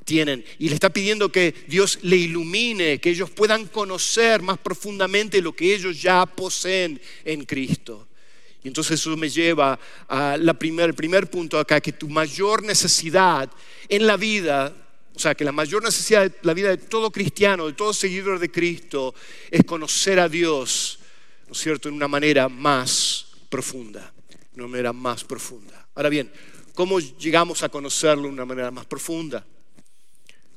tienen 0.05 0.43
y 0.57 0.69
le 0.69 0.73
está 0.73 0.89
pidiendo 0.89 1.31
que 1.31 1.53
Dios 1.67 1.99
le 2.01 2.15
ilumine, 2.15 2.99
que 2.99 3.11
ellos 3.11 3.29
puedan 3.29 3.67
conocer 3.67 4.41
más 4.41 4.57
profundamente 4.57 5.39
lo 5.39 5.55
que 5.55 5.75
ellos 5.75 6.01
ya 6.01 6.25
poseen 6.25 6.99
en 7.23 7.45
Cristo. 7.45 8.07
Y 8.63 8.69
entonces 8.69 8.99
eso 8.99 9.15
me 9.15 9.29
lleva 9.29 9.79
al 10.07 10.57
primer, 10.57 10.95
primer 10.95 11.29
punto 11.29 11.59
acá, 11.59 11.79
que 11.79 11.91
tu 11.91 12.09
mayor 12.09 12.63
necesidad 12.63 13.51
en 13.87 14.07
la 14.07 14.17
vida, 14.17 14.75
o 15.15 15.19
sea, 15.19 15.35
que 15.35 15.43
la 15.43 15.51
mayor 15.51 15.83
necesidad 15.83 16.23
de 16.23 16.35
la 16.41 16.53
vida 16.53 16.69
de 16.69 16.77
todo 16.77 17.11
cristiano, 17.11 17.67
de 17.67 17.73
todo 17.73 17.93
seguidor 17.93 18.39
de 18.39 18.49
Cristo, 18.49 19.13
es 19.51 19.63
conocer 19.63 20.19
a 20.19 20.27
Dios, 20.27 20.99
¿no 21.47 21.53
es 21.53 21.59
cierto?, 21.59 21.89
en 21.89 21.95
una 21.95 22.07
manera 22.07 22.49
más 22.49 23.27
profunda, 23.49 24.11
una 24.55 24.67
manera 24.67 24.93
más 24.93 25.23
profunda. 25.23 25.87
Ahora 25.93 26.09
bien, 26.09 26.31
¿cómo 26.73 26.99
llegamos 26.99 27.61
a 27.61 27.69
conocerlo 27.69 28.23
de 28.23 28.29
una 28.29 28.45
manera 28.45 28.71
más 28.71 28.85
profunda? 28.85 29.45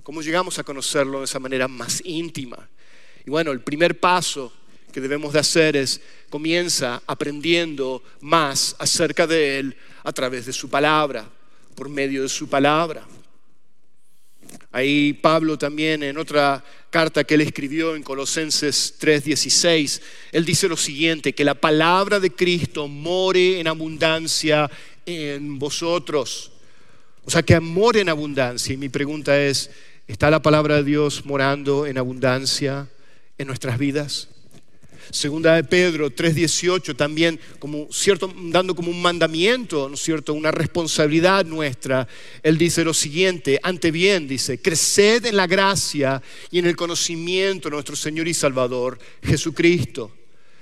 ¿Cómo 0.02 0.22
llegamos 0.22 0.58
a 0.58 0.64
conocerlo 0.64 1.18
de 1.18 1.24
esa 1.26 1.38
manera 1.38 1.68
más 1.68 2.00
íntima? 2.04 2.68
Y 3.26 3.30
bueno, 3.30 3.50
el 3.50 3.60
primer 3.60 4.00
paso 4.00 4.52
que 4.92 5.00
debemos 5.00 5.34
de 5.34 5.40
hacer 5.40 5.76
es 5.76 6.00
comienza 6.30 7.02
aprendiendo 7.06 8.02
más 8.20 8.74
acerca 8.78 9.26
de 9.26 9.58
Él 9.58 9.76
a 10.04 10.12
través 10.12 10.46
de 10.46 10.52
su 10.54 10.70
palabra, 10.70 11.28
por 11.74 11.90
medio 11.90 12.22
de 12.22 12.28
su 12.28 12.48
palabra. 12.48 13.06
Ahí 14.72 15.12
Pablo 15.12 15.56
también 15.56 16.02
en 16.02 16.18
otra 16.18 16.64
carta 16.90 17.24
que 17.24 17.34
él 17.34 17.40
escribió 17.40 17.96
en 17.96 18.02
Colosenses 18.02 18.94
3:16, 18.98 20.00
él 20.32 20.44
dice 20.44 20.68
lo 20.68 20.76
siguiente, 20.76 21.34
que 21.34 21.44
la 21.44 21.54
palabra 21.54 22.20
de 22.20 22.30
Cristo 22.30 22.88
more 22.88 23.60
en 23.60 23.68
abundancia 23.68 24.70
en 25.04 25.58
vosotros. 25.58 26.52
O 27.24 27.30
sea, 27.30 27.42
que 27.42 27.54
amor 27.54 27.96
en 27.96 28.08
abundancia. 28.08 28.72
Y 28.72 28.76
mi 28.76 28.88
pregunta 28.88 29.40
es, 29.40 29.70
¿está 30.06 30.30
la 30.30 30.42
palabra 30.42 30.76
de 30.76 30.84
Dios 30.84 31.24
morando 31.26 31.86
en 31.86 31.98
abundancia 31.98 32.88
en 33.38 33.46
nuestras 33.48 33.78
vidas? 33.78 34.28
Segunda 35.10 35.54
de 35.54 35.64
Pedro 35.64 36.10
3:18 36.10 36.94
también 36.96 37.38
como 37.58 37.88
cierto 37.90 38.32
dando 38.50 38.74
como 38.74 38.90
un 38.90 39.00
mandamiento, 39.00 39.88
¿no 39.88 39.96
cierto?, 39.96 40.34
una 40.34 40.50
responsabilidad 40.50 41.44
nuestra. 41.44 42.06
Él 42.42 42.58
dice 42.58 42.84
lo 42.84 42.94
siguiente, 42.94 43.58
ante 43.62 43.90
bien 43.90 44.26
dice, 44.28 44.60
creced 44.60 45.26
en 45.26 45.36
la 45.36 45.46
gracia 45.46 46.22
y 46.50 46.58
en 46.58 46.66
el 46.66 46.76
conocimiento 46.76 47.68
de 47.68 47.74
nuestro 47.74 47.96
Señor 47.96 48.28
y 48.28 48.34
Salvador 48.34 48.98
Jesucristo. 49.22 50.12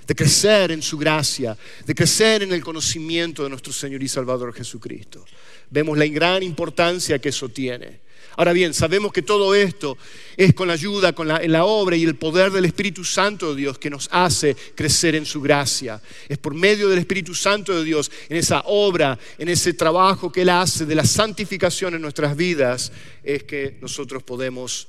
De 0.05 0.13
crecer 0.13 0.71
en 0.71 0.83
su 0.83 0.99
gracia, 0.99 1.57
de 1.83 1.95
crecer 1.95 2.43
en 2.43 2.53
el 2.53 2.63
conocimiento 2.63 3.43
de 3.43 3.49
nuestro 3.49 3.73
Señor 3.73 4.03
y 4.03 4.07
Salvador 4.07 4.53
Jesucristo. 4.53 5.25
Vemos 5.71 5.97
la 5.97 6.05
gran 6.05 6.43
importancia 6.43 7.17
que 7.17 7.29
eso 7.29 7.49
tiene. 7.49 8.04
Ahora 8.37 8.53
bien, 8.53 8.73
sabemos 8.73 9.13
que 9.13 9.21
todo 9.21 9.55
esto 9.55 9.97
es 10.35 10.53
con 10.53 10.67
la 10.67 10.73
ayuda, 10.73 11.13
con 11.13 11.27
la, 11.27 11.65
obra 11.65 11.95
y 11.95 12.03
el 12.03 12.15
poder 12.15 12.51
del 12.51 12.65
Espíritu 12.65 13.03
Santo 13.03 13.53
de 13.53 13.61
Dios 13.61 13.79
que 13.79 13.89
nos 13.89 14.09
hace 14.11 14.55
crecer 14.75 15.15
en 15.15 15.25
su 15.25 15.41
gracia. 15.41 16.01
Es 16.27 16.37
por 16.37 16.53
medio 16.53 16.89
del 16.89 16.99
Espíritu 16.99 17.33
Santo 17.33 17.73
de 17.75 17.83
Dios, 17.83 18.11
en 18.29 18.37
esa 18.37 18.61
obra, 18.65 19.17
en 19.37 19.49
ese 19.49 19.73
trabajo 19.73 20.31
que 20.31 20.41
Él 20.41 20.49
hace 20.49 20.85
de 20.85 20.95
la 20.95 21.05
santificación 21.05 21.95
en 21.95 22.01
nuestras 22.01 22.35
vidas, 22.35 22.91
es 23.23 23.43
que 23.43 23.77
nosotros 23.81 24.23
podemos 24.23 24.87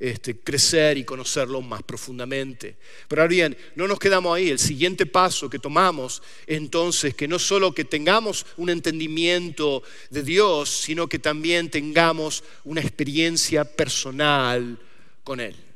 este, 0.00 0.38
crecer 0.38 0.96
y 0.98 1.04
conocerlo 1.04 1.60
más 1.60 1.82
profundamente. 1.82 2.76
Pero 3.08 3.22
ahora 3.22 3.30
bien, 3.30 3.58
no 3.74 3.88
nos 3.88 3.98
quedamos 3.98 4.36
ahí. 4.36 4.50
El 4.50 4.58
siguiente 4.58 5.06
paso 5.06 5.50
que 5.50 5.58
tomamos 5.58 6.22
entonces, 6.46 7.14
que 7.14 7.28
no 7.28 7.38
solo 7.38 7.74
que 7.74 7.84
tengamos 7.84 8.46
un 8.56 8.70
entendimiento 8.70 9.82
de 10.10 10.22
Dios, 10.22 10.70
sino 10.70 11.08
que 11.08 11.18
también 11.18 11.70
tengamos 11.70 12.44
una 12.64 12.80
experiencia 12.80 13.64
personal 13.64 14.78
con 15.24 15.40
Él. 15.40 15.67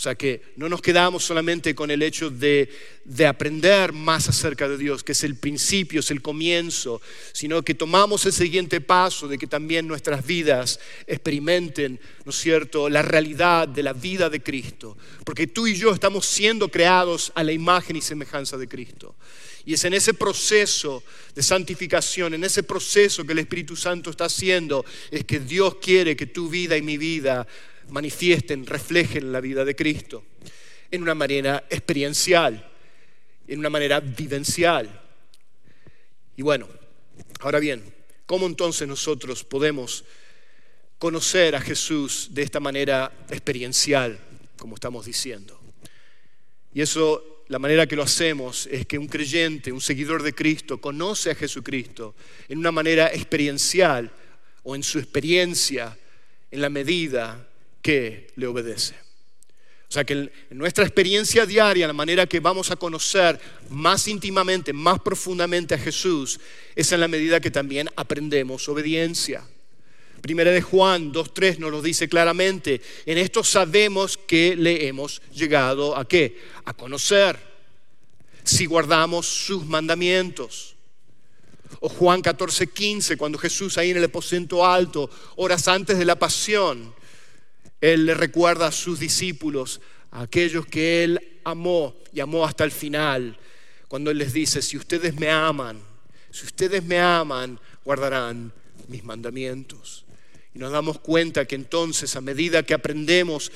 O 0.00 0.02
sea 0.02 0.14
que 0.14 0.40
no 0.56 0.70
nos 0.70 0.80
quedamos 0.80 1.22
solamente 1.22 1.74
con 1.74 1.90
el 1.90 2.02
hecho 2.02 2.30
de, 2.30 2.70
aprender 3.28 3.92
más 3.92 4.30
acerca 4.30 4.66
de 4.66 4.78
Dios, 4.78 5.04
que 5.04 5.12
es 5.12 5.24
el 5.24 5.36
principio, 5.36 6.00
es 6.00 6.10
el 6.10 6.22
comienzo, 6.22 7.02
sino 7.34 7.60
que 7.62 7.74
tomamos 7.74 8.24
el 8.24 8.32
siguiente 8.32 8.80
paso 8.80 9.28
de 9.28 9.36
que 9.36 9.46
también 9.46 9.86
nuestras 9.86 10.24
vidas 10.24 10.80
experimenten, 11.06 12.00
¿no 12.24 12.30
es 12.30 12.36
cierto?, 12.36 12.88
la 12.88 13.02
realidad 13.02 13.68
de 13.68 13.82
la 13.82 13.92
vida 13.92 14.30
de 14.30 14.42
Cristo. 14.42 14.96
Porque 15.22 15.46
tú 15.46 15.66
y 15.66 15.74
yo 15.74 15.92
estamos 15.92 16.24
siendo 16.24 16.70
creados 16.70 17.30
a 17.34 17.44
la 17.44 17.52
imagen 17.52 17.96
y 17.96 18.00
semejanza 18.00 18.56
de 18.56 18.68
Cristo. 18.68 19.14
Y 19.66 19.74
es 19.74 19.84
en 19.84 19.92
ese 19.92 20.14
proceso 20.14 21.02
de 21.34 21.42
santificación, 21.42 22.32
en 22.32 22.44
ese 22.44 22.62
proceso 22.62 23.26
que 23.26 23.32
el 23.32 23.40
Espíritu 23.40 23.76
Santo 23.76 24.08
está 24.08 24.24
haciendo, 24.24 24.82
es 25.10 25.26
que 25.26 25.40
Dios 25.40 25.76
quiere 25.76 26.16
que 26.16 26.24
tu 26.24 26.48
vida 26.48 26.78
y 26.78 26.82
mi 26.82 26.96
vida 26.96 27.46
manifiesten, 27.90 28.66
reflejen 28.66 29.32
la 29.32 29.40
vida 29.40 29.64
de 29.64 29.76
Cristo 29.76 30.24
en 30.90 31.02
una 31.02 31.14
manera 31.14 31.66
experiencial, 31.70 32.70
en 33.46 33.58
una 33.58 33.70
manera 33.70 34.00
vivencial. 34.00 35.00
Y 36.36 36.42
bueno, 36.42 36.68
ahora 37.40 37.58
bien, 37.58 37.82
¿cómo 38.26 38.46
entonces 38.46 38.88
nosotros 38.88 39.44
podemos 39.44 40.04
conocer 40.98 41.54
a 41.54 41.60
Jesús 41.60 42.28
de 42.32 42.42
esta 42.42 42.60
manera 42.60 43.12
experiencial, 43.28 44.18
como 44.56 44.74
estamos 44.74 45.06
diciendo? 45.06 45.60
Y 46.72 46.80
eso, 46.80 47.44
la 47.48 47.58
manera 47.58 47.86
que 47.86 47.96
lo 47.96 48.02
hacemos 48.02 48.66
es 48.66 48.86
que 48.86 48.98
un 48.98 49.08
creyente, 49.08 49.72
un 49.72 49.80
seguidor 49.80 50.22
de 50.22 50.34
Cristo, 50.34 50.80
conoce 50.80 51.30
a 51.30 51.34
Jesucristo 51.34 52.14
en 52.48 52.58
una 52.58 52.70
manera 52.70 53.08
experiencial 53.12 54.10
o 54.62 54.74
en 54.74 54.82
su 54.82 54.98
experiencia 54.98 55.96
en 56.50 56.60
la 56.60 56.70
medida 56.70 57.49
que 57.82 58.28
le 58.36 58.46
obedece. 58.46 58.94
O 59.90 59.92
sea 59.92 60.04
que 60.04 60.12
en 60.12 60.30
nuestra 60.50 60.84
experiencia 60.84 61.44
diaria, 61.44 61.88
la 61.88 61.92
manera 61.92 62.24
que 62.24 62.38
vamos 62.38 62.70
a 62.70 62.76
conocer 62.76 63.40
más 63.70 64.06
íntimamente, 64.06 64.72
más 64.72 65.00
profundamente 65.00 65.74
a 65.74 65.78
Jesús, 65.78 66.38
es 66.76 66.92
en 66.92 67.00
la 67.00 67.08
medida 67.08 67.40
que 67.40 67.50
también 67.50 67.90
aprendemos 67.96 68.68
obediencia. 68.68 69.42
Primera 70.20 70.52
de 70.52 70.62
Juan 70.62 71.12
2.3 71.12 71.58
nos 71.58 71.72
lo 71.72 71.82
dice 71.82 72.08
claramente. 72.08 72.80
En 73.04 73.18
esto 73.18 73.42
sabemos 73.42 74.16
que 74.16 74.54
le 74.54 74.86
hemos 74.86 75.22
llegado 75.34 75.96
a 75.96 76.06
qué? 76.06 76.38
A 76.66 76.72
conocer. 76.72 77.36
Si 78.44 78.66
guardamos 78.66 79.26
sus 79.26 79.66
mandamientos. 79.66 80.76
O 81.80 81.88
Juan 81.88 82.22
14.15, 82.22 83.16
cuando 83.16 83.38
Jesús 83.38 83.76
ahí 83.76 83.90
en 83.90 83.96
el 83.96 84.04
aposento 84.04 84.64
alto, 84.64 85.10
horas 85.34 85.66
antes 85.66 85.98
de 85.98 86.04
la 86.04 86.16
pasión, 86.16 86.94
él 87.80 88.06
le 88.06 88.14
recuerda 88.14 88.66
a 88.66 88.72
sus 88.72 88.98
discípulos, 89.00 89.80
a 90.10 90.22
aquellos 90.22 90.66
que 90.66 91.04
Él 91.04 91.38
amó 91.44 91.96
y 92.12 92.20
amó 92.20 92.44
hasta 92.44 92.64
el 92.64 92.70
final, 92.70 93.38
cuando 93.88 94.10
Él 94.10 94.18
les 94.18 94.32
dice, 94.32 94.62
si 94.62 94.76
ustedes 94.76 95.14
me 95.14 95.30
aman, 95.30 95.80
si 96.30 96.44
ustedes 96.44 96.84
me 96.84 97.00
aman, 97.00 97.58
guardarán 97.84 98.52
mis 98.88 99.02
mandamientos. 99.04 100.04
Y 100.54 100.58
nos 100.58 100.72
damos 100.72 100.98
cuenta 100.98 101.44
que 101.44 101.54
entonces 101.54 102.14
a 102.16 102.20
medida 102.20 102.62
que 102.62 102.74
aprendemos 102.74 103.50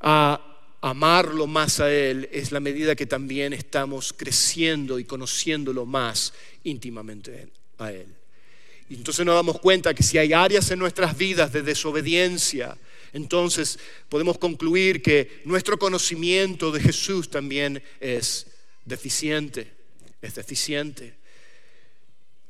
a 0.00 0.40
amarlo 0.80 1.46
más 1.46 1.80
a 1.80 1.92
Él, 1.92 2.28
es 2.32 2.52
la 2.52 2.60
medida 2.60 2.94
que 2.94 3.06
también 3.06 3.52
estamos 3.52 4.12
creciendo 4.12 4.98
y 4.98 5.04
conociéndolo 5.04 5.86
más 5.86 6.32
íntimamente 6.62 7.48
a 7.78 7.92
Él. 7.92 8.08
Y 8.88 8.96
entonces 8.96 9.24
nos 9.24 9.34
damos 9.34 9.60
cuenta 9.60 9.94
que 9.94 10.02
si 10.02 10.18
hay 10.18 10.32
áreas 10.32 10.70
en 10.70 10.78
nuestras 10.78 11.16
vidas 11.16 11.52
de 11.52 11.62
desobediencia, 11.62 12.76
entonces 13.14 13.78
podemos 14.08 14.38
concluir 14.38 15.00
que 15.00 15.40
nuestro 15.44 15.78
conocimiento 15.78 16.72
de 16.72 16.80
Jesús 16.80 17.30
también 17.30 17.80
es 18.00 18.48
deficiente, 18.84 19.70
es 20.20 20.34
deficiente. 20.34 21.14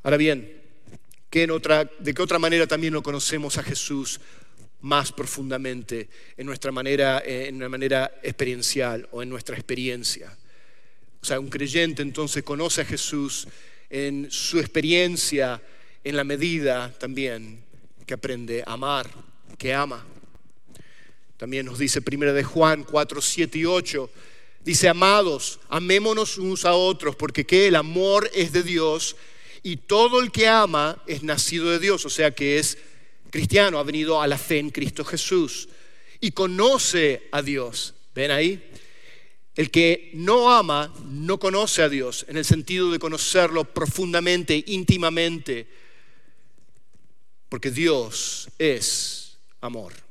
Ahora 0.02 0.16
bien, 0.16 0.62
¿de 1.30 2.14
qué 2.14 2.22
otra 2.22 2.38
manera 2.38 2.66
también 2.66 2.94
lo 2.94 3.02
conocemos 3.02 3.58
a 3.58 3.62
Jesús 3.62 4.18
más 4.80 5.12
profundamente 5.12 6.08
en 6.36 6.46
nuestra 6.46 6.72
manera, 6.72 7.22
en 7.24 7.56
una 7.56 7.68
manera 7.68 8.20
experiencial 8.22 9.06
o 9.12 9.22
en 9.22 9.28
nuestra 9.28 9.56
experiencia? 9.56 10.34
O 11.20 11.26
sea, 11.26 11.40
un 11.40 11.50
creyente 11.50 12.00
entonces 12.00 12.42
conoce 12.42 12.80
a 12.80 12.86
Jesús 12.86 13.46
en 13.90 14.30
su 14.30 14.58
experiencia 14.58 15.60
en 16.02 16.16
la 16.16 16.24
medida 16.24 16.90
también 16.98 17.62
que 18.06 18.14
aprende 18.14 18.62
a 18.66 18.72
amar, 18.72 19.10
que 19.58 19.74
ama. 19.74 20.06
También 21.36 21.66
nos 21.66 21.78
dice 21.78 22.00
primero 22.00 22.32
de 22.32 22.44
Juan 22.44 22.84
4, 22.84 23.20
7 23.20 23.58
y 23.58 23.64
8. 23.64 24.10
Dice, 24.64 24.88
amados, 24.88 25.60
amémonos 25.68 26.38
unos 26.38 26.64
a 26.64 26.74
otros, 26.74 27.16
porque 27.16 27.44
que 27.44 27.66
el 27.66 27.76
amor 27.76 28.30
es 28.34 28.52
de 28.52 28.62
Dios 28.62 29.16
y 29.62 29.76
todo 29.76 30.20
el 30.20 30.30
que 30.30 30.46
ama 30.46 31.02
es 31.06 31.22
nacido 31.22 31.70
de 31.70 31.78
Dios, 31.78 32.04
o 32.04 32.10
sea 32.10 32.34
que 32.34 32.58
es 32.58 32.78
cristiano, 33.30 33.78
ha 33.78 33.82
venido 33.82 34.20
a 34.20 34.26
la 34.26 34.38
fe 34.38 34.58
en 34.58 34.70
Cristo 34.70 35.04
Jesús 35.04 35.68
y 36.20 36.30
conoce 36.30 37.28
a 37.32 37.42
Dios. 37.42 37.94
¿Ven 38.14 38.30
ahí? 38.30 38.70
El 39.56 39.70
que 39.70 40.10
no 40.14 40.52
ama 40.52 40.92
no 41.04 41.38
conoce 41.38 41.82
a 41.82 41.88
Dios 41.88 42.26
en 42.28 42.36
el 42.36 42.44
sentido 42.44 42.90
de 42.90 42.98
conocerlo 42.98 43.64
profundamente, 43.64 44.62
íntimamente, 44.66 45.66
porque 47.48 47.70
Dios 47.70 48.48
es 48.58 49.36
amor. 49.60 50.03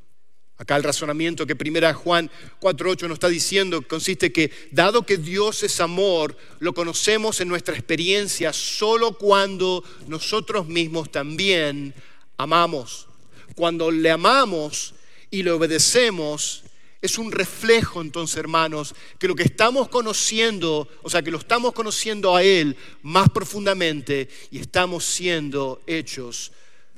Acá 0.63 0.77
el 0.77 0.83
razonamiento 0.83 1.45
que 1.45 1.57
primera 1.57 1.93
Juan 1.93 2.31
4.8 2.61 3.01
nos 3.09 3.15
está 3.17 3.27
diciendo 3.27 3.81
consiste 3.81 4.31
que 4.31 4.49
dado 4.71 5.05
que 5.05 5.17
Dios 5.17 5.61
es 5.61 5.81
amor, 5.81 6.37
lo 6.59 6.73
conocemos 6.73 7.41
en 7.41 7.49
nuestra 7.49 7.75
experiencia 7.75 8.53
solo 8.53 9.17
cuando 9.17 9.83
nosotros 10.07 10.65
mismos 10.65 11.11
también 11.11 11.93
amamos. 12.37 13.09
Cuando 13.55 13.91
le 13.91 14.09
amamos 14.09 14.93
y 15.29 15.43
le 15.43 15.51
obedecemos, 15.51 16.63
es 17.01 17.17
un 17.17 17.33
reflejo 17.33 17.99
entonces, 17.99 18.37
hermanos, 18.37 18.95
que 19.19 19.27
lo 19.27 19.35
que 19.35 19.43
estamos 19.43 19.89
conociendo, 19.89 20.87
o 21.01 21.09
sea, 21.09 21.21
que 21.21 21.31
lo 21.31 21.39
estamos 21.39 21.73
conociendo 21.73 22.37
a 22.37 22.41
Él 22.41 22.77
más 23.01 23.27
profundamente 23.31 24.29
y 24.49 24.59
estamos 24.59 25.03
siendo 25.03 25.81
hechos 25.87 26.53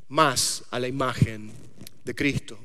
más 0.08 0.66
a 0.70 0.80
la 0.80 0.88
imagen 0.88 1.52
de 2.04 2.14
Cristo. 2.14 2.60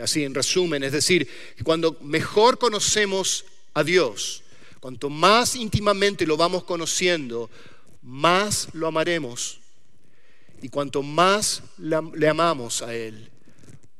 Así, 0.00 0.24
en 0.24 0.34
resumen, 0.34 0.82
es 0.82 0.92
decir, 0.92 1.28
cuando 1.64 1.98
mejor 2.02 2.58
conocemos 2.58 3.44
a 3.74 3.82
Dios, 3.84 4.42
cuanto 4.80 5.10
más 5.10 5.56
íntimamente 5.56 6.26
lo 6.26 6.36
vamos 6.36 6.64
conociendo, 6.64 7.50
más 8.02 8.68
lo 8.72 8.86
amaremos. 8.86 9.60
Y 10.60 10.68
cuanto 10.68 11.02
más 11.02 11.62
le 11.78 12.28
amamos 12.28 12.82
a 12.82 12.94
Él, 12.94 13.30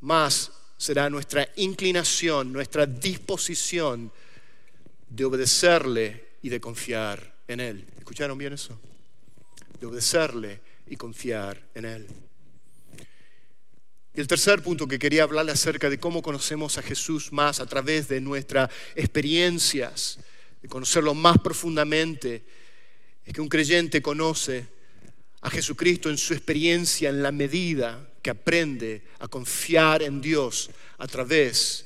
más 0.01 0.51
será 0.77 1.09
nuestra 1.11 1.49
inclinación, 1.57 2.53
nuestra 2.53 2.87
disposición 2.87 4.11
de 5.09 5.25
obedecerle 5.25 6.29
y 6.43 6.49
de 6.49 6.61
confiar 6.61 7.35
en 7.47 7.61
Él. 7.61 7.85
¿Escucharon 7.99 8.39
bien 8.39 8.53
eso? 8.53 8.79
De 9.81 9.87
obedecerle 9.87 10.61
y 10.87 10.97
confiar 10.97 11.61
en 11.75 11.85
Él. 11.85 12.07
Y 14.19 14.21
el 14.21 14.27
tercer 14.27 14.65
punto 14.65 14.89
que 14.89 14.99
quería 14.99 15.23
hablarle 15.23 15.53
acerca 15.53 15.89
de 15.89 16.01
cómo 16.01 16.23
conocemos 16.23 16.77
a 16.77 16.83
Jesús 16.83 17.31
más 17.31 17.61
a 17.61 17.67
través 17.67 18.09
de 18.09 18.21
nuestras 18.21 18.69
experiencias, 18.97 20.19
de 20.61 20.69
conocerlo 20.69 21.15
más 21.15 21.39
profundamente, 21.39 22.45
es 23.25 23.33
que 23.33 23.41
un 23.41 23.49
creyente 23.49 24.03
conoce 24.03 24.67
a 25.41 25.49
Jesucristo 25.51 26.11
en 26.11 26.19
su 26.19 26.35
experiencia 26.35 27.11
en 27.11 27.23
la 27.23 27.31
medida 27.31 28.11
que 28.21 28.31
aprende 28.31 29.05
a 29.21 29.29
confiar 29.29 30.03
en 30.03 30.21
Dios 30.21 30.69
a 30.99 31.07
través 31.07 31.85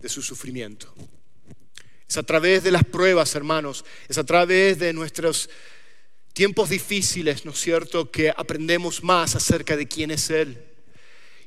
de 0.00 0.08
su 0.08 0.22
sufrimiento. 0.22 0.94
Es 2.08 2.18
a 2.18 2.22
través 2.22 2.62
de 2.62 2.70
las 2.70 2.84
pruebas, 2.84 3.34
hermanos, 3.34 3.84
es 4.08 4.16
a 4.16 4.22
través 4.22 4.78
de 4.78 4.92
nuestros 4.92 5.50
tiempos 6.32 6.68
difíciles, 6.68 7.44
¿no 7.44 7.50
es 7.50 7.58
cierto?, 7.58 8.12
que 8.12 8.30
aprendemos 8.30 9.02
más 9.02 9.34
acerca 9.34 9.76
de 9.76 9.88
quién 9.88 10.12
es 10.12 10.30
Él 10.30 10.67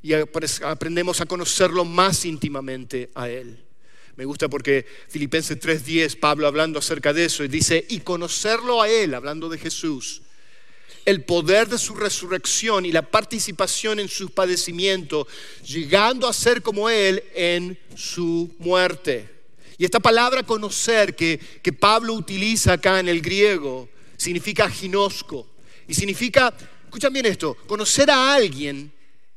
y 0.03 0.13
aprendemos 0.13 1.21
a 1.21 1.25
conocerlo 1.25 1.85
más 1.85 2.25
íntimamente 2.25 3.09
a 3.13 3.29
Él. 3.29 3.57
Me 4.15 4.25
gusta 4.25 4.49
porque 4.49 4.85
Filipenses 5.07 5.59
3:10, 5.59 6.15
Pablo 6.19 6.47
hablando 6.47 6.79
acerca 6.79 7.13
de 7.13 7.25
eso, 7.25 7.43
y 7.43 7.47
dice, 7.47 7.85
y 7.89 7.99
conocerlo 7.99 8.81
a 8.81 8.89
Él, 8.89 9.13
hablando 9.13 9.47
de 9.47 9.57
Jesús, 9.57 10.21
el 11.05 11.23
poder 11.23 11.67
de 11.67 11.77
su 11.77 11.95
resurrección 11.95 12.85
y 12.85 12.91
la 12.91 13.01
participación 13.01 13.99
en 13.99 14.07
su 14.07 14.29
padecimiento, 14.29 15.27
llegando 15.65 16.27
a 16.27 16.33
ser 16.33 16.61
como 16.61 16.89
Él 16.89 17.23
en 17.33 17.77
su 17.95 18.53
muerte. 18.59 19.29
Y 19.77 19.85
esta 19.85 19.99
palabra 19.99 20.43
conocer 20.43 21.15
que, 21.15 21.39
que 21.61 21.73
Pablo 21.73 22.13
utiliza 22.13 22.73
acá 22.73 22.99
en 22.99 23.09
el 23.09 23.21
griego 23.21 23.89
significa 24.17 24.69
ginosco. 24.69 25.47
Y 25.87 25.95
significa, 25.95 26.53
escuchen 26.85 27.11
bien 27.11 27.25
esto, 27.25 27.55
conocer 27.65 28.11
a 28.11 28.35
alguien 28.35 28.91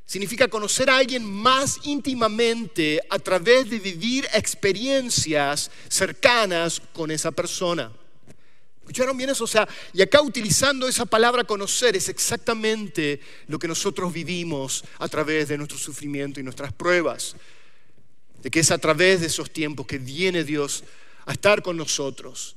significa 0.06 0.48
conocer 0.48 0.90
a 0.90 0.98
alguien 0.98 1.24
más 1.24 1.80
íntimamente 1.84 3.00
a 3.08 3.18
través 3.18 3.70
de 3.70 3.78
vivir 3.78 4.26
experiencias 4.32 5.70
cercanas 5.88 6.80
con 6.92 7.10
esa 7.10 7.30
persona. 7.30 7.90
¿Escucharon 8.84 9.16
bien 9.16 9.30
eso? 9.30 9.44
O 9.44 9.46
sea, 9.46 9.66
y 9.94 10.02
acá 10.02 10.20
utilizando 10.20 10.86
esa 10.86 11.06
palabra 11.06 11.44
conocer 11.44 11.96
es 11.96 12.10
exactamente 12.10 13.18
lo 13.46 13.58
que 13.58 13.66
nosotros 13.66 14.12
vivimos 14.12 14.84
a 14.98 15.08
través 15.08 15.48
de 15.48 15.56
nuestro 15.56 15.78
sufrimiento 15.78 16.38
y 16.38 16.42
nuestras 16.42 16.70
pruebas. 16.74 17.34
De 18.42 18.50
que 18.50 18.60
es 18.60 18.70
a 18.70 18.76
través 18.76 19.22
de 19.22 19.28
esos 19.28 19.50
tiempos 19.50 19.86
que 19.86 19.96
viene 19.96 20.44
Dios 20.44 20.84
a 21.24 21.32
estar 21.32 21.62
con 21.62 21.78
nosotros. 21.78 22.56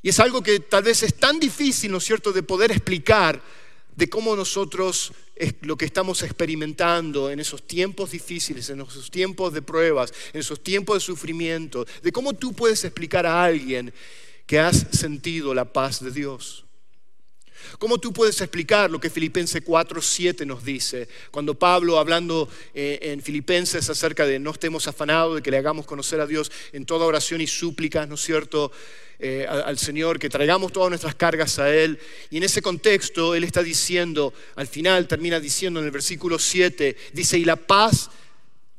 Y 0.00 0.08
es 0.08 0.18
algo 0.20 0.42
que 0.42 0.60
tal 0.60 0.84
vez 0.84 1.02
es 1.02 1.14
tan 1.14 1.38
difícil, 1.38 1.92
¿no 1.92 1.98
es 1.98 2.04
cierto?, 2.04 2.32
de 2.32 2.42
poder 2.42 2.70
explicar 2.70 3.42
de 3.98 4.08
cómo 4.08 4.36
nosotros 4.36 5.12
lo 5.62 5.76
que 5.76 5.84
estamos 5.84 6.22
experimentando 6.22 7.32
en 7.32 7.40
esos 7.40 7.66
tiempos 7.66 8.12
difíciles, 8.12 8.70
en 8.70 8.80
esos 8.80 9.10
tiempos 9.10 9.52
de 9.52 9.60
pruebas, 9.60 10.12
en 10.32 10.38
esos 10.38 10.62
tiempos 10.62 10.98
de 10.98 11.00
sufrimiento, 11.00 11.84
de 12.00 12.12
cómo 12.12 12.32
tú 12.32 12.52
puedes 12.52 12.84
explicar 12.84 13.26
a 13.26 13.42
alguien 13.42 13.92
que 14.46 14.60
has 14.60 14.86
sentido 14.92 15.52
la 15.52 15.72
paz 15.72 16.00
de 16.00 16.12
Dios. 16.12 16.64
¿Cómo 17.80 17.98
tú 17.98 18.12
puedes 18.12 18.40
explicar 18.40 18.88
lo 18.88 19.00
que 19.00 19.10
Filipenses 19.10 19.64
4:7 19.64 20.46
nos 20.46 20.62
dice? 20.64 21.08
Cuando 21.32 21.58
Pablo, 21.58 21.98
hablando 21.98 22.48
eh, 22.74 23.00
en 23.02 23.20
Filipenses 23.20 23.90
acerca 23.90 24.26
de 24.26 24.38
no 24.38 24.52
estemos 24.52 24.86
afanados, 24.86 25.34
de 25.34 25.42
que 25.42 25.50
le 25.50 25.56
hagamos 25.56 25.86
conocer 25.86 26.20
a 26.20 26.26
Dios 26.28 26.52
en 26.70 26.86
toda 26.86 27.04
oración 27.04 27.40
y 27.40 27.48
súplicas, 27.48 28.08
¿no 28.08 28.14
es 28.14 28.20
cierto? 28.20 28.70
Eh, 29.20 29.46
al 29.48 29.78
Señor, 29.78 30.18
que 30.18 30.28
traigamos 30.28 30.72
todas 30.72 30.90
nuestras 30.90 31.14
cargas 31.14 31.58
a 31.58 31.74
Él. 31.74 31.98
Y 32.30 32.36
en 32.36 32.44
ese 32.44 32.62
contexto, 32.62 33.34
Él 33.34 33.44
está 33.44 33.62
diciendo, 33.62 34.32
al 34.54 34.68
final 34.68 35.08
termina 35.08 35.40
diciendo 35.40 35.80
en 35.80 35.86
el 35.86 35.92
versículo 35.92 36.38
7, 36.38 36.96
dice, 37.12 37.36
y 37.36 37.44
la 37.44 37.56
paz 37.56 38.10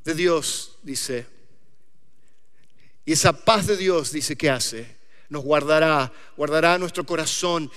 de 0.06 0.16
Dios, 0.16 0.78
dice, 0.82 1.26
y 3.06 3.12
esa 3.12 3.34
paz 3.34 3.68
de 3.68 3.76
Dios, 3.76 4.12
dice, 4.12 4.38
¿qué 4.38 4.50
hace? 4.50 5.00
nos 5.30 5.44
guardará, 5.44 6.12
guardará 6.36 6.78
nuestro 6.78 7.06
corazón 7.06 7.72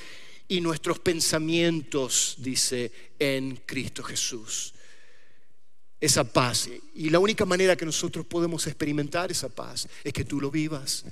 y 0.49 0.61
nuestros 0.61 0.99
pensamientos, 0.99 2.37
dice, 2.39 2.91
en 3.19 3.57
Cristo 3.65 4.03
Jesús. 4.03 4.75
Esa 6.01 6.25
paz. 6.25 6.69
Y 6.95 7.11
la 7.11 7.21
única 7.21 7.45
manera 7.45 7.77
que 7.77 7.87
nosotros 7.87 8.27
podemos 8.27 8.67
experimentar 8.67 9.31
esa 9.31 9.49
paz 9.49 9.87
es 10.03 10.13
que 10.13 10.25
tú 10.25 10.41
lo 10.41 10.51
vivas. 10.51 11.05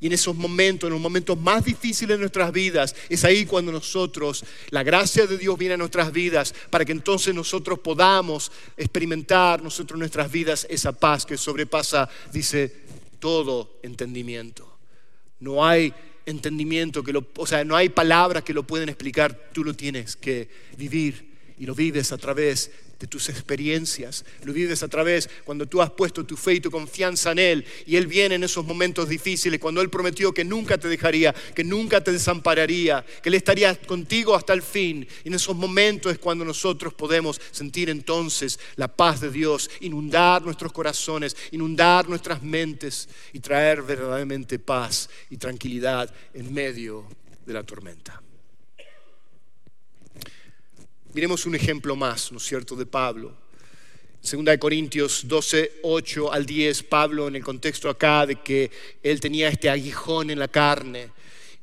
Y 0.00 0.06
en 0.06 0.12
esos 0.12 0.36
momentos, 0.36 0.86
en 0.86 0.92
los 0.92 1.02
momentos 1.02 1.38
más 1.38 1.64
difíciles 1.64 2.16
de 2.16 2.20
nuestras 2.20 2.52
vidas, 2.52 2.94
es 3.08 3.24
ahí 3.24 3.44
cuando 3.44 3.72
nosotros, 3.72 4.44
la 4.70 4.84
gracia 4.84 5.26
de 5.26 5.36
Dios 5.36 5.58
viene 5.58 5.74
a 5.74 5.78
nuestras 5.78 6.12
vidas 6.12 6.54
para 6.70 6.84
que 6.84 6.92
entonces 6.92 7.34
nosotros 7.34 7.80
podamos 7.80 8.52
experimentar 8.76 9.62
nosotros 9.62 9.96
en 9.96 10.00
nuestras 10.00 10.30
vidas 10.30 10.66
esa 10.70 10.92
paz 10.92 11.26
que 11.26 11.36
sobrepasa, 11.36 12.08
dice, 12.32 12.72
todo 13.18 13.78
entendimiento. 13.82 14.78
No 15.40 15.64
hay 15.66 15.92
entendimiento, 16.26 17.02
que 17.02 17.12
lo, 17.12 17.26
o 17.36 17.46
sea, 17.46 17.64
no 17.64 17.74
hay 17.74 17.88
palabras 17.88 18.44
que 18.44 18.54
lo 18.54 18.62
pueden 18.62 18.88
explicar, 18.88 19.50
tú 19.52 19.64
lo 19.64 19.74
tienes 19.74 20.14
que 20.14 20.48
vivir 20.76 21.28
y 21.58 21.66
lo 21.66 21.74
vives 21.74 22.12
a 22.12 22.18
través 22.18 22.70
de 22.98 23.06
tus 23.06 23.28
experiencias, 23.28 24.24
lo 24.42 24.52
vives 24.52 24.82
a 24.82 24.88
través 24.88 25.28
cuando 25.44 25.66
tú 25.66 25.80
has 25.80 25.90
puesto 25.90 26.26
tu 26.26 26.36
fe 26.36 26.54
y 26.54 26.60
tu 26.60 26.70
confianza 26.70 27.32
en 27.32 27.38
Él 27.38 27.64
y 27.86 27.96
Él 27.96 28.06
viene 28.06 28.34
en 28.34 28.44
esos 28.44 28.64
momentos 28.64 29.08
difíciles, 29.08 29.60
cuando 29.60 29.80
Él 29.80 29.90
prometió 29.90 30.32
que 30.32 30.44
nunca 30.44 30.78
te 30.78 30.88
dejaría, 30.88 31.32
que 31.54 31.64
nunca 31.64 32.02
te 32.02 32.12
desampararía, 32.12 33.04
que 33.22 33.28
Él 33.28 33.34
estaría 33.34 33.74
contigo 33.74 34.34
hasta 34.34 34.52
el 34.52 34.62
fin. 34.62 35.06
Y 35.24 35.28
en 35.28 35.34
esos 35.34 35.54
momentos 35.54 36.12
es 36.12 36.18
cuando 36.18 36.44
nosotros 36.44 36.94
podemos 36.94 37.40
sentir 37.50 37.88
entonces 37.88 38.58
la 38.76 38.88
paz 38.88 39.20
de 39.20 39.30
Dios, 39.30 39.70
inundar 39.80 40.42
nuestros 40.42 40.72
corazones, 40.72 41.36
inundar 41.52 42.08
nuestras 42.08 42.42
mentes 42.42 43.08
y 43.32 43.40
traer 43.40 43.82
verdaderamente 43.82 44.58
paz 44.58 45.08
y 45.30 45.36
tranquilidad 45.36 46.12
en 46.34 46.52
medio 46.52 47.06
de 47.46 47.52
la 47.52 47.62
tormenta. 47.62 48.22
Miremos 51.14 51.46
un 51.46 51.54
ejemplo 51.54 51.96
más, 51.96 52.30
¿no 52.30 52.36
es 52.36 52.44
cierto?, 52.44 52.76
de 52.76 52.84
Pablo. 52.84 53.34
Segunda 54.20 54.52
de 54.52 54.58
Corintios 54.58 55.26
12, 55.26 55.80
8 55.82 56.32
al 56.32 56.44
10, 56.44 56.82
Pablo 56.82 57.28
en 57.28 57.36
el 57.36 57.42
contexto 57.42 57.88
acá 57.88 58.26
de 58.26 58.36
que 58.42 58.70
él 59.02 59.18
tenía 59.18 59.48
este 59.48 59.70
aguijón 59.70 60.28
en 60.28 60.38
la 60.38 60.48
carne, 60.48 61.10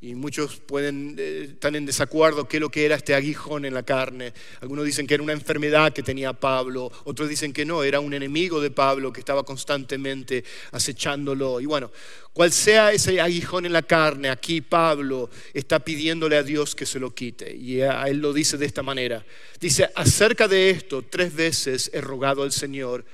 y 0.01 0.13
muchos 0.13 0.57
pueden 0.57 1.15
eh, 1.17 1.47
estar 1.51 1.75
en 1.75 1.85
desacuerdo 1.85 2.47
qué 2.47 2.57
es 2.57 2.61
lo 2.61 2.69
que 2.69 2.85
era 2.85 2.95
este 2.95 3.15
aguijón 3.15 3.65
en 3.65 3.73
la 3.73 3.83
carne. 3.83 4.33
Algunos 4.61 4.85
dicen 4.85 5.07
que 5.07 5.15
era 5.15 5.23
una 5.23 5.33
enfermedad 5.33 5.93
que 5.93 6.03
tenía 6.03 6.33
Pablo, 6.33 6.91
otros 7.05 7.29
dicen 7.29 7.53
que 7.53 7.65
no, 7.65 7.83
era 7.83 7.99
un 7.99 8.13
enemigo 8.13 8.61
de 8.61 8.71
Pablo 8.71 9.11
que 9.11 9.21
estaba 9.21 9.43
constantemente 9.43 10.43
acechándolo. 10.71 11.59
Y 11.59 11.65
bueno, 11.65 11.91
cual 12.33 12.51
sea 12.51 12.91
ese 12.91 13.19
aguijón 13.21 13.65
en 13.65 13.73
la 13.73 13.81
carne, 13.81 14.29
aquí 14.29 14.61
Pablo 14.61 15.29
está 15.53 15.79
pidiéndole 15.79 16.35
a 16.37 16.43
Dios 16.43 16.75
que 16.75 16.85
se 16.85 16.99
lo 16.99 17.15
quite. 17.15 17.55
Y 17.55 17.81
a 17.81 18.03
él 18.03 18.17
lo 18.17 18.33
dice 18.33 18.57
de 18.57 18.65
esta 18.65 18.83
manera. 18.83 19.25
Dice, 19.59 19.89
acerca 19.95 20.47
de 20.47 20.69
esto, 20.69 21.01
tres 21.01 21.33
veces 21.33 21.89
he 21.93 22.01
rogado 22.01 22.43
al 22.43 22.51
Señor 22.51 23.05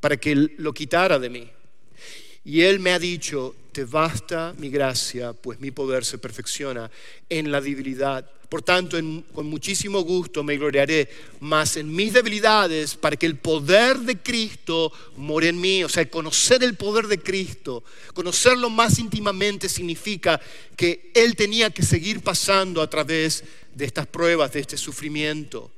para 0.00 0.18
que 0.18 0.34
lo 0.34 0.74
quitara 0.74 1.18
de 1.18 1.30
mí. 1.30 1.50
Y 2.44 2.60
Él 2.60 2.78
me 2.78 2.92
ha 2.92 2.98
dicho, 2.98 3.54
te 3.74 3.84
basta 3.84 4.54
mi 4.56 4.70
gracia, 4.70 5.32
pues 5.32 5.58
mi 5.58 5.72
poder 5.72 6.04
se 6.04 6.16
perfecciona 6.16 6.88
en 7.28 7.50
la 7.50 7.60
debilidad. 7.60 8.24
Por 8.48 8.62
tanto, 8.62 8.96
con 9.34 9.46
muchísimo 9.46 10.02
gusto 10.02 10.44
me 10.44 10.56
gloriaré 10.56 11.10
más 11.40 11.76
en 11.76 11.92
mis 11.92 12.12
debilidades 12.12 12.94
para 12.94 13.16
que 13.16 13.26
el 13.26 13.36
poder 13.36 13.98
de 13.98 14.16
Cristo 14.16 14.92
more 15.16 15.48
en 15.48 15.60
mí. 15.60 15.82
O 15.82 15.88
sea, 15.88 16.08
conocer 16.08 16.62
el 16.62 16.76
poder 16.76 17.08
de 17.08 17.18
Cristo, 17.18 17.82
conocerlo 18.14 18.70
más 18.70 19.00
íntimamente 19.00 19.68
significa 19.68 20.40
que 20.76 21.10
Él 21.12 21.34
tenía 21.34 21.70
que 21.70 21.82
seguir 21.82 22.22
pasando 22.22 22.80
a 22.80 22.88
través 22.88 23.42
de 23.74 23.86
estas 23.86 24.06
pruebas, 24.06 24.52
de 24.52 24.60
este 24.60 24.76
sufrimiento. 24.76 25.72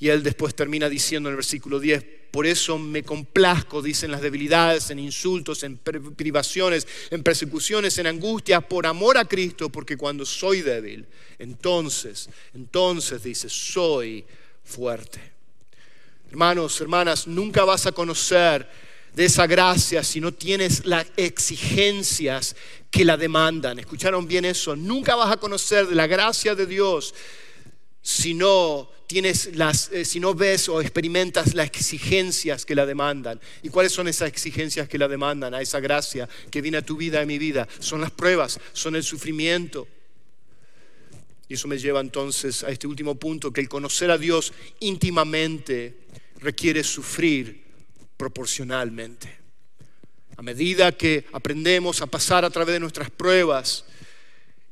Y 0.00 0.08
Él 0.08 0.22
después 0.22 0.54
termina 0.54 0.88
diciendo 0.88 1.28
en 1.28 1.34
el 1.34 1.36
versículo 1.36 1.78
10, 1.78 2.04
por 2.30 2.46
eso 2.46 2.78
me 2.78 3.02
complazco, 3.02 3.82
dicen 3.82 4.10
las 4.10 4.22
debilidades, 4.22 4.88
en 4.90 4.98
insultos, 4.98 5.62
en 5.62 5.76
privaciones, 5.76 6.88
en 7.10 7.22
persecuciones, 7.22 7.98
en 7.98 8.06
angustias, 8.06 8.64
por 8.64 8.86
amor 8.86 9.18
a 9.18 9.26
Cristo, 9.26 9.68
porque 9.68 9.98
cuando 9.98 10.24
soy 10.24 10.62
débil, 10.62 11.06
entonces, 11.38 12.30
entonces 12.54 13.22
dice, 13.22 13.50
soy 13.50 14.24
fuerte. 14.64 15.20
Hermanos, 16.30 16.80
hermanas, 16.80 17.26
nunca 17.26 17.64
vas 17.64 17.84
a 17.84 17.92
conocer 17.92 18.66
de 19.14 19.24
esa 19.26 19.46
gracia 19.46 20.02
si 20.02 20.20
no 20.20 20.32
tienes 20.32 20.86
las 20.86 21.06
exigencias 21.16 22.56
que 22.90 23.04
la 23.04 23.16
demandan. 23.16 23.78
¿Escucharon 23.80 24.26
bien 24.26 24.44
eso? 24.46 24.76
Nunca 24.76 25.14
vas 25.16 25.32
a 25.32 25.36
conocer 25.36 25.88
de 25.88 25.94
la 25.94 26.06
gracia 26.06 26.54
de 26.54 26.66
Dios 26.66 27.12
si 28.02 28.34
no 28.34 28.90
tienes 29.06 29.56
las, 29.56 29.90
eh, 29.90 30.04
si 30.04 30.20
no 30.20 30.34
ves 30.34 30.68
o 30.68 30.80
experimentas 30.80 31.54
las 31.54 31.66
exigencias 31.66 32.64
que 32.64 32.74
la 32.74 32.86
demandan. 32.86 33.40
¿Y 33.62 33.68
cuáles 33.68 33.92
son 33.92 34.08
esas 34.08 34.28
exigencias 34.28 34.88
que 34.88 34.98
la 34.98 35.08
demandan 35.08 35.52
a 35.52 35.60
esa 35.60 35.80
gracia 35.80 36.28
que 36.50 36.60
viene 36.60 36.78
a 36.78 36.82
tu 36.82 36.96
vida, 36.96 37.20
a 37.20 37.26
mi 37.26 37.38
vida? 37.38 37.66
Son 37.80 38.00
las 38.00 38.12
pruebas, 38.12 38.60
son 38.72 38.96
el 38.96 39.02
sufrimiento. 39.02 39.88
Y 41.48 41.54
eso 41.54 41.66
me 41.66 41.78
lleva 41.78 42.00
entonces 42.00 42.62
a 42.62 42.70
este 42.70 42.86
último 42.86 43.16
punto, 43.16 43.52
que 43.52 43.60
el 43.60 43.68
conocer 43.68 44.12
a 44.12 44.18
Dios 44.18 44.52
íntimamente 44.78 45.96
requiere 46.38 46.84
sufrir 46.84 47.64
proporcionalmente. 48.16 49.40
A 50.36 50.42
medida 50.42 50.92
que 50.92 51.26
aprendemos 51.32 52.00
a 52.00 52.06
pasar 52.06 52.44
a 52.44 52.50
través 52.50 52.74
de 52.74 52.80
nuestras 52.80 53.10
pruebas, 53.10 53.84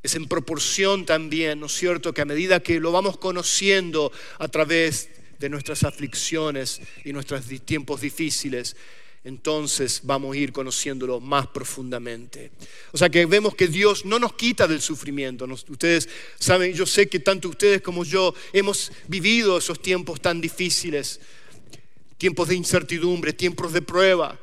es 0.01 0.15
en 0.15 0.27
proporción 0.27 1.05
también, 1.05 1.59
¿no 1.59 1.65
es 1.65 1.73
cierto?, 1.73 2.13
que 2.13 2.21
a 2.21 2.25
medida 2.25 2.61
que 2.61 2.79
lo 2.79 2.91
vamos 2.91 3.17
conociendo 3.17 4.11
a 4.37 4.47
través 4.47 5.09
de 5.39 5.49
nuestras 5.49 5.83
aflicciones 5.83 6.81
y 7.03 7.13
nuestros 7.13 7.45
tiempos 7.65 8.01
difíciles, 8.01 8.75
entonces 9.23 10.01
vamos 10.03 10.35
a 10.35 10.39
ir 10.39 10.53
conociéndolo 10.53 11.19
más 11.19 11.47
profundamente. 11.47 12.51
O 12.93 12.97
sea 12.97 13.09
que 13.09 13.25
vemos 13.25 13.55
que 13.55 13.67
Dios 13.67 14.05
no 14.05 14.17
nos 14.17 14.33
quita 14.33 14.67
del 14.67 14.81
sufrimiento. 14.81 15.45
Ustedes 15.45 16.07
saben, 16.39 16.73
yo 16.73 16.85
sé 16.85 17.09
que 17.09 17.19
tanto 17.19 17.49
ustedes 17.49 17.81
como 17.81 18.05
yo 18.05 18.33
hemos 18.53 18.91
vivido 19.07 19.57
esos 19.57 19.81
tiempos 19.81 20.21
tan 20.21 20.39
difíciles, 20.39 21.19
tiempos 22.17 22.47
de 22.47 22.55
incertidumbre, 22.55 23.33
tiempos 23.33 23.73
de 23.73 23.81
prueba. 23.81 24.39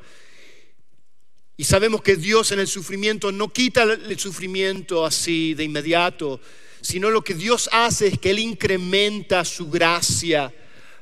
Y 1.57 1.65
sabemos 1.65 2.03
que 2.03 2.17
Dios 2.17 2.53
en 2.53 2.61
el 2.61 2.67
sufrimiento 2.67 3.33
no 3.33 3.53
quita 3.53 3.85
el 3.85 4.19
sufrimiento 4.19 5.07
así 5.07 5.55
de 5.55 5.65
inmediato, 5.65 6.41
sino 6.83 7.11
lo 7.11 7.23
que 7.23 7.35
Dios 7.35 7.69
hace 7.73 8.09
es 8.09 8.19
que 8.19 8.31
Él 8.31 8.39
incrementa 8.39 9.45
su 9.45 9.71
gracia 9.71 10.53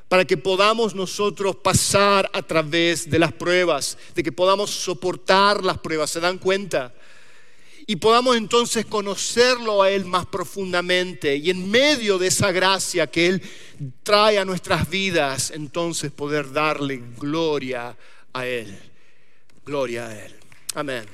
para 0.07 0.23
que 0.23 0.37
podamos 0.37 0.95
nosotros 0.95 1.57
pasar 1.57 2.29
a 2.33 2.41
través 2.41 3.09
de 3.09 3.19
las 3.19 3.33
pruebas, 3.33 3.97
de 4.13 4.23
que 4.23 4.31
podamos 4.31 4.71
soportar 4.71 5.63
las 5.63 5.79
pruebas, 5.79 6.11
¿se 6.11 6.19
dan 6.19 6.37
cuenta? 6.37 6.93
Y 7.87 7.97
podamos 7.97 8.37
entonces 8.37 8.85
conocerlo 8.85 9.83
a 9.83 9.91
Él 9.91 10.05
más 10.05 10.25
profundamente 10.25 11.35
y 11.35 11.49
en 11.49 11.69
medio 11.69 12.17
de 12.17 12.27
esa 12.27 12.51
gracia 12.51 13.07
que 13.07 13.27
Él 13.27 13.41
trae 14.03 14.39
a 14.39 14.45
nuestras 14.45 14.89
vidas, 14.89 15.51
entonces 15.51 16.11
poder 16.11 16.51
darle 16.51 17.03
gloria 17.17 17.95
a 18.33 18.47
Él. 18.47 18.75
Gloria 19.65 20.07
a 20.07 20.25
Él. 20.25 20.44
Amén. 20.75 21.05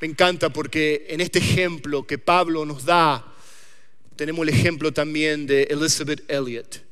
Me 0.00 0.06
encanta 0.06 0.48
porque 0.48 1.06
en 1.10 1.20
este 1.20 1.40
ejemplo 1.40 2.06
que 2.06 2.16
Pablo 2.16 2.64
nos 2.64 2.86
da, 2.86 3.34
tenemos 4.16 4.48
el 4.48 4.54
ejemplo 4.54 4.92
también 4.92 5.46
de 5.46 5.64
Elizabeth 5.64 6.24
Elliot. 6.30 6.82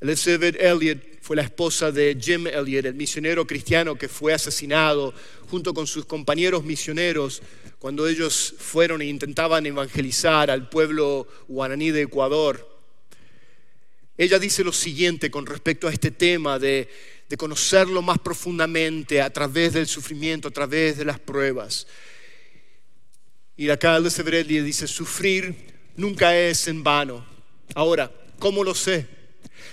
Elizabeth 0.00 0.56
Elliot 0.58 0.98
fue 1.20 1.36
la 1.36 1.42
esposa 1.42 1.92
de 1.92 2.16
Jim 2.18 2.46
Elliot, 2.46 2.86
el 2.86 2.94
misionero 2.94 3.46
cristiano 3.46 3.96
que 3.96 4.08
fue 4.08 4.32
asesinado 4.32 5.12
junto 5.50 5.74
con 5.74 5.86
sus 5.86 6.06
compañeros 6.06 6.64
misioneros 6.64 7.42
cuando 7.78 8.08
ellos 8.08 8.54
fueron 8.58 9.02
e 9.02 9.04
intentaban 9.04 9.66
evangelizar 9.66 10.50
al 10.50 10.70
pueblo 10.70 11.28
guaraní 11.48 11.90
de 11.90 12.02
Ecuador. 12.02 12.75
Ella 14.18 14.38
dice 14.38 14.64
lo 14.64 14.72
siguiente 14.72 15.30
con 15.30 15.46
respecto 15.46 15.88
a 15.88 15.92
este 15.92 16.10
tema 16.10 16.58
de, 16.58 16.88
de 17.28 17.36
conocerlo 17.36 18.02
más 18.02 18.18
profundamente 18.18 19.20
a 19.20 19.30
través 19.30 19.72
del 19.72 19.86
sufrimiento, 19.86 20.48
a 20.48 20.52
través 20.52 20.96
de 20.96 21.04
las 21.04 21.18
pruebas. 21.18 21.86
Y 23.56 23.70
acá 23.70 23.96
Elizabeth 23.96 24.46
dice, 24.46 24.86
sufrir 24.86 25.54
nunca 25.96 26.36
es 26.36 26.68
en 26.68 26.84
vano. 26.84 27.24
Ahora, 27.74 28.12
¿cómo 28.38 28.62
lo 28.62 28.74
sé? 28.74 29.06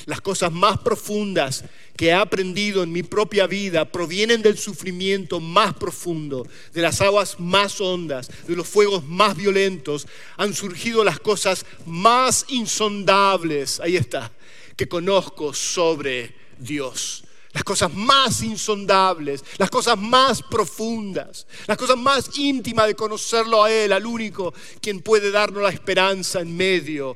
Las 0.06 0.22
cosas 0.22 0.52
más 0.52 0.80
profundas 0.80 1.66
que 1.96 2.08
he 2.08 2.14
aprendido 2.14 2.84
en 2.84 2.92
mi 2.92 3.04
propia 3.04 3.48
vida 3.48 3.86
provienen 3.86 4.42
del 4.42 4.58
sufrimiento 4.58 5.40
más 5.40 5.74
profundo, 5.76 6.48
de 6.74 6.82
las 6.82 7.02
aguas 7.02 7.40
más 7.40 7.80
hondas, 7.80 8.30
de 8.48 8.56
los 8.56 8.68
fuegos 8.68 9.04
más 9.06 9.36
violentos. 9.36 10.08
Han 10.38 10.54
surgido 10.54 11.04
las 11.04 11.20
cosas 11.20 11.66
más 11.86 12.46
insondables, 12.48 13.80
ahí 13.80 13.96
está, 13.96 14.32
que 14.76 14.88
conozco 14.88 15.54
sobre 15.54 16.36
Dios 16.58 17.24
las 17.54 17.64
cosas 17.64 17.94
más 17.94 18.42
insondables, 18.42 19.44
las 19.60 19.70
cosas 19.70 19.96
más 19.98 20.42
profundas, 20.42 21.46
las 21.68 21.78
cosas 21.78 21.98
más 21.98 22.36
íntimas 22.40 22.88
de 22.88 22.96
conocerlo 22.96 23.64
a 23.64 23.72
Él, 23.72 23.94
al 23.94 24.08
único 24.08 24.54
quien 24.82 25.02
puede 25.02 25.30
darnos 25.30 25.62
la 25.62 25.70
esperanza 25.70 26.42
en 26.42 26.58
medio 26.58 27.16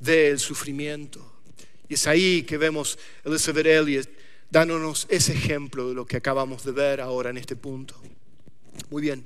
del 0.00 0.40
sufrimiento. 0.40 1.35
Y 1.88 1.94
es 1.94 2.06
ahí 2.06 2.42
que 2.42 2.56
vemos 2.56 2.98
Elizabeth 3.24 3.66
Elliot 3.66 4.08
dándonos 4.50 5.06
ese 5.08 5.32
ejemplo 5.32 5.88
de 5.88 5.94
lo 5.94 6.06
que 6.06 6.16
acabamos 6.16 6.64
de 6.64 6.72
ver 6.72 7.00
ahora 7.00 7.30
en 7.30 7.36
este 7.36 7.56
punto. 7.56 7.94
Muy 8.90 9.02
bien. 9.02 9.24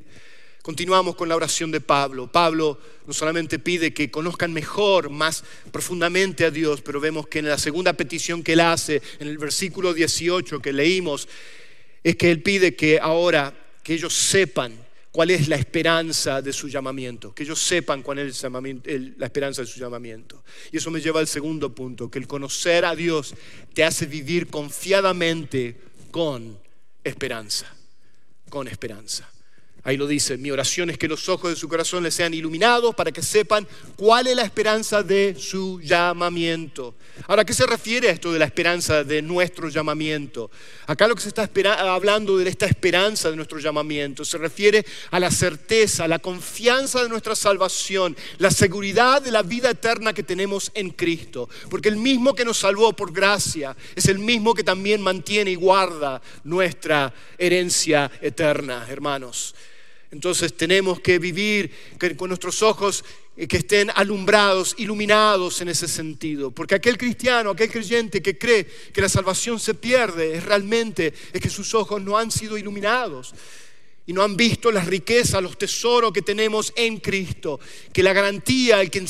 Continuamos 0.62 1.16
con 1.16 1.29
la 1.29 1.37
oración 1.37 1.70
de 1.70 1.81
Pablo. 1.81 2.31
Pablo 2.31 2.79
no 3.07 3.14
solamente 3.14 3.59
pide 3.59 3.94
que 3.94 4.11
conozcan 4.11 4.53
mejor, 4.53 5.09
más 5.09 5.42
profundamente 5.73 6.44
a 6.44 6.51
Dios, 6.51 6.83
pero 6.83 7.01
vemos 7.01 7.27
que 7.29 7.38
en 7.38 7.49
la 7.49 7.57
segunda 7.57 7.94
petición 7.94 8.42
que 8.42 8.53
él 8.53 8.61
hace, 8.61 9.01
en 9.20 9.29
el 9.29 9.38
versículo 9.38 9.94
18 9.94 10.61
que 10.61 10.73
leímos, 10.75 11.29
es 12.05 12.16
que 12.16 12.31
él 12.31 12.42
pide 12.42 12.77
que 12.77 12.99
ahora 13.01 13.55
que 13.83 13.94
ellos 13.94 14.14
sepan 14.14 14.75
cuál 15.11 15.31
es 15.31 15.49
la 15.49 15.57
esperanza 15.57 16.40
de 16.40 16.53
su 16.53 16.68
llamamiento, 16.68 17.35
que 17.35 17.42
ellos 17.42 17.61
sepan 17.61 18.03
cuál 18.03 18.20
es 18.20 18.42
la 18.42 19.27
esperanza 19.27 19.62
de 19.62 19.68
su 19.68 19.81
llamamiento. 19.81 20.42
Y 20.73 20.77
eso 20.77 20.90
me 20.90 21.01
lleva 21.01 21.20
al 21.20 21.27
segundo 21.27 21.75
punto, 21.75 22.11
que 22.11 22.18
el 22.18 22.27
conocer 22.27 22.85
a 22.85 22.94
Dios 22.94 23.35
te 23.75 23.85
hace 23.85 24.07
vivir 24.07 24.46
confiadamente 24.49 25.77
con 26.11 26.59
esperanza, 27.03 27.66
con 28.49 28.68
esperanza. 28.68 29.29
Ahí 29.83 29.97
lo 29.97 30.07
dice, 30.07 30.37
mi 30.37 30.51
oración 30.51 30.90
es 30.90 30.99
que 30.99 31.09
los 31.09 31.29
ojos 31.31 31.51
de 31.51 31.57
su 31.57 31.66
corazón 31.66 32.03
les 32.03 32.14
sean 32.14 32.35
iluminados 32.35 32.95
para 32.95 33.12
que 33.12 33.23
sepan 33.23 33.66
cuál 33.97 34.27
es 34.27 34.37
la 34.37 34.43
esperanza 34.43 35.03
de 35.03 35.35
su 35.38 35.81
llamamiento. 35.81 36.95
Ahora, 37.27 37.45
¿qué 37.45 37.55
se 37.55 37.66
refiere 37.66 38.09
a 38.09 38.12
esto 38.12 38.31
de 38.31 38.38
la 38.38 38.45
esperanza 38.45 39.05
de 39.05 39.23
nuestro 39.23 39.71
llamamiento? 39.71 40.51
Acá 40.87 41.09
lo 41.09 41.14
que 41.14 41.23
se 41.23 41.29
está 41.29 41.49
hablando 41.79 42.37
de 42.37 42.49
esta 42.49 42.66
esperanza 42.66 43.31
de 43.31 43.37
nuestro 43.37 43.59
llamamiento 43.59 44.25
se 44.25 44.37
refiere 44.37 44.85
a 45.11 45.19
la 45.19 45.31
certeza, 45.31 46.07
la 46.07 46.19
confianza 46.19 47.03
de 47.03 47.09
nuestra 47.09 47.35
salvación, 47.35 48.16
la 48.38 48.51
seguridad 48.51 49.23
de 49.23 49.31
la 49.31 49.43
vida 49.43 49.71
eterna 49.71 50.12
que 50.12 50.23
tenemos 50.23 50.71
en 50.75 50.90
Cristo. 50.90 51.49
Porque 51.71 51.88
el 51.88 51.97
mismo 51.97 52.35
que 52.35 52.45
nos 52.45 52.59
salvó 52.59 52.93
por 52.93 53.12
gracia 53.12 53.75
es 53.97 54.07
el 54.07 54.19
mismo 54.19 54.53
que 54.53 54.64
también 54.64 55.01
mantiene 55.01 55.53
y 55.53 55.55
guarda 55.55 56.21
nuestra 56.45 57.14
herencia 57.38 58.11
eterna, 58.21 58.87
hermanos. 58.88 59.55
Entonces 60.11 60.57
tenemos 60.57 61.01
que 61.01 61.18
vivir 61.18 61.70
con 62.16 62.29
nuestros 62.29 62.62
ojos 62.62 63.05
eh, 63.37 63.46
que 63.46 63.59
estén 63.59 63.90
alumbrados, 63.94 64.75
iluminados 64.79 65.61
en 65.61 65.68
ese 65.68 65.87
sentido. 65.87 66.51
Porque 66.51 66.75
aquel 66.75 66.99
cristiano, 66.99 67.51
aquel 67.51 67.70
creyente 67.70 68.20
que 68.20 68.37
cree 68.37 68.66
que 68.92 69.01
la 69.01 69.09
salvación 69.09 69.61
se 69.61 69.75
pierde, 69.75 70.40
realmente 70.40 71.14
es 71.33 71.40
que 71.40 71.49
sus 71.49 71.75
ojos 71.75 72.03
no 72.03 72.18
han 72.18 72.31
sido 72.31 72.59
iluminados 72.59 73.35
y 74.06 74.12
no 74.12 74.22
han 74.22 74.36
visto 74.36 74.72
las 74.72 74.86
riquezas, 74.86 75.42
los 75.42 75.56
tesoros 75.56 76.12
que 76.12 76.22
tenemos 76.22 76.72
en 76.74 76.98
Cristo, 76.98 77.60
que 77.92 78.02
la 78.02 78.12
garantía, 78.12 78.80
el 78.80 78.90
quien, 78.90 79.06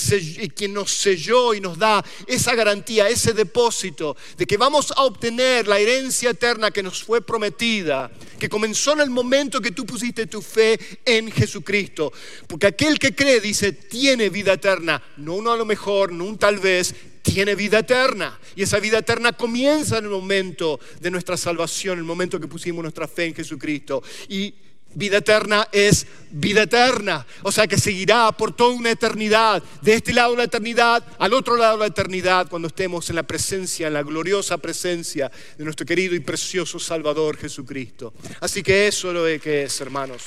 quien, 0.55 0.75
nos 0.75 0.91
selló 0.91 1.55
y 1.55 1.61
nos 1.61 1.79
da 1.79 2.05
esa 2.27 2.55
garantía, 2.55 3.09
ese 3.09 3.33
depósito 3.33 4.17
de 4.37 4.47
que 4.47 4.57
vamos 4.57 4.93
a 4.95 5.05
obtener 5.05 5.67
la 5.69 5.79
herencia 5.79 6.31
eterna 6.31 6.71
que 6.71 6.83
nos 6.83 7.03
fue 7.03 7.23
prometida, 7.23 8.11
que 8.39 8.49
comenzó 8.49 8.93
en 8.93 9.01
el 9.01 9.11
momento 9.11 9.61
que 9.61 9.71
tú 9.71 9.87
pusiste 9.87 10.27
tu 10.27 10.43
fe 10.43 10.79
en 11.05 11.31
Jesucristo. 11.31 12.13
Porque 12.47 12.67
aquel 12.67 12.99
que 12.99 13.15
cree, 13.15 13.41
dice, 13.41 13.73
tiene 13.73 14.29
vida 14.29 14.55
eterna, 14.55 15.03
no 15.17 15.35
uno 15.35 15.53
a 15.53 15.57
lo 15.57 15.65
mejor, 15.65 16.13
no 16.13 16.25
un 16.25 16.37
tal 16.37 16.59
vez, 16.59 16.95
tiene 17.23 17.55
vida 17.55 17.79
eterna. 17.79 18.39
Y 18.57 18.63
esa 18.65 18.81
vida 18.81 18.99
eterna 18.99 19.33
comienza 19.33 19.99
en 19.99 20.05
el 20.05 20.11
momento 20.11 20.81
de 21.01 21.11
nuestra 21.11 21.37
salvación, 21.37 21.95
en 21.95 22.01
el 22.01 22.05
momento 22.05 22.41
que 22.41 22.49
pusimos 22.49 22.83
nuestra 22.83 23.09
fe 23.09 23.27
en 23.27 23.35
Jesucristo. 23.35 24.03
Y 24.29 24.55
Vida 24.95 25.19
eterna 25.19 25.69
es 25.71 26.07
vida 26.31 26.63
eterna, 26.63 27.27
o 27.43 27.53
sea 27.53 27.67
que 27.67 27.79
seguirá 27.79 28.31
por 28.33 28.55
toda 28.55 28.75
una 28.75 28.91
eternidad, 28.91 29.63
de 29.83 29.95
este 29.95 30.13
lado 30.13 30.33
de 30.33 30.39
la 30.39 30.45
eternidad 30.45 31.05
al 31.19 31.33
otro 31.33 31.57
lado 31.57 31.75
de 31.75 31.81
la 31.81 31.87
eternidad, 31.87 32.49
cuando 32.49 32.69
estemos 32.69 33.09
en 33.11 33.17
la 33.17 33.23
presencia, 33.23 33.89
en 33.89 33.95
la 33.95 34.03
gloriosa 34.03 34.59
presencia 34.59 35.31
de 35.57 35.65
nuestro 35.65 35.87
querido 35.87 36.15
y 36.15 36.21
precioso 36.21 36.79
Salvador 36.79 37.37
Jesucristo. 37.37 38.13
Así 38.41 38.63
que 38.63 38.89
eso 38.89 39.09
es 39.09 39.15
lo 39.15 39.43
que 39.43 39.65
es, 39.65 39.81
hermanos. 39.81 40.25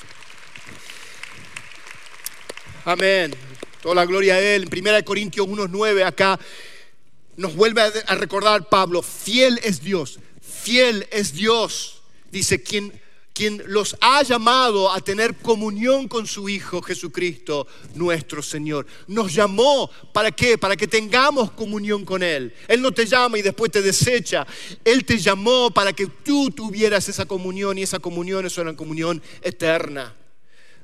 Amén. 2.85 3.33
Toda 3.81 3.95
la 3.95 4.05
gloria 4.05 4.35
a 4.35 4.39
Él. 4.39 4.67
En 4.71 4.87
1 4.87 5.05
Corintios 5.05 5.47
1.9 5.47 6.05
acá 6.05 6.39
nos 7.37 7.55
vuelve 7.55 7.81
a 7.81 8.15
recordar 8.15 8.69
Pablo, 8.69 9.01
fiel 9.01 9.59
es 9.63 9.81
Dios, 9.81 10.19
fiel 10.41 11.07
es 11.11 11.33
Dios. 11.33 12.01
Dice, 12.31 12.61
quien 12.61 13.02
quien 13.33 13.63
los 13.65 13.97
ha 13.99 14.21
llamado 14.21 14.91
a 14.91 15.01
tener 15.01 15.35
comunión 15.35 16.07
con 16.07 16.27
su 16.27 16.47
Hijo 16.47 16.81
Jesucristo, 16.81 17.67
nuestro 17.95 18.43
Señor. 18.43 18.85
Nos 19.07 19.33
llamó, 19.33 19.89
¿para 20.13 20.31
qué? 20.31 20.57
Para 20.57 20.75
que 20.75 20.87
tengamos 20.87 21.51
comunión 21.51 22.05
con 22.05 22.21
Él. 22.21 22.53
Él 22.67 22.81
no 22.81 22.91
te 22.91 23.05
llama 23.05 23.39
y 23.39 23.41
después 23.41 23.71
te 23.71 23.81
desecha. 23.81 24.45
Él 24.85 25.03
te 25.03 25.17
llamó 25.17 25.71
para 25.71 25.93
que 25.93 26.05
tú 26.05 26.51
tuvieras 26.51 27.09
esa 27.09 27.25
comunión 27.25 27.77
y 27.77 27.83
esa 27.83 27.99
comunión 27.99 28.45
es 28.45 28.57
una 28.57 28.75
comunión 28.75 29.21
eterna. 29.41 30.13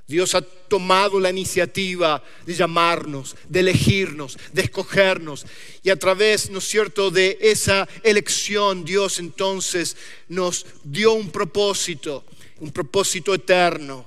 Dios 0.08 0.34
ha 0.34 0.42
tomado 0.42 1.20
la 1.20 1.30
iniciativa 1.30 2.24
de 2.44 2.56
llamarnos, 2.56 3.36
de 3.48 3.60
elegirnos, 3.60 4.40
de 4.52 4.64
escogernos. 4.64 5.46
Y 5.84 5.92
a 5.92 6.00
través, 6.00 6.50
¿no 6.50 6.58
es 6.58 6.68
cierto?, 6.68 7.12
de 7.12 7.38
esa 7.40 7.88
elección, 8.02 8.84
Dios 8.84 9.20
entonces 9.20 9.96
nos 10.28 10.66
dio 10.84 11.14
un 11.14 11.30
propósito 11.30 12.26
un 12.60 12.72
propósito 12.72 13.34
eterno, 13.34 14.06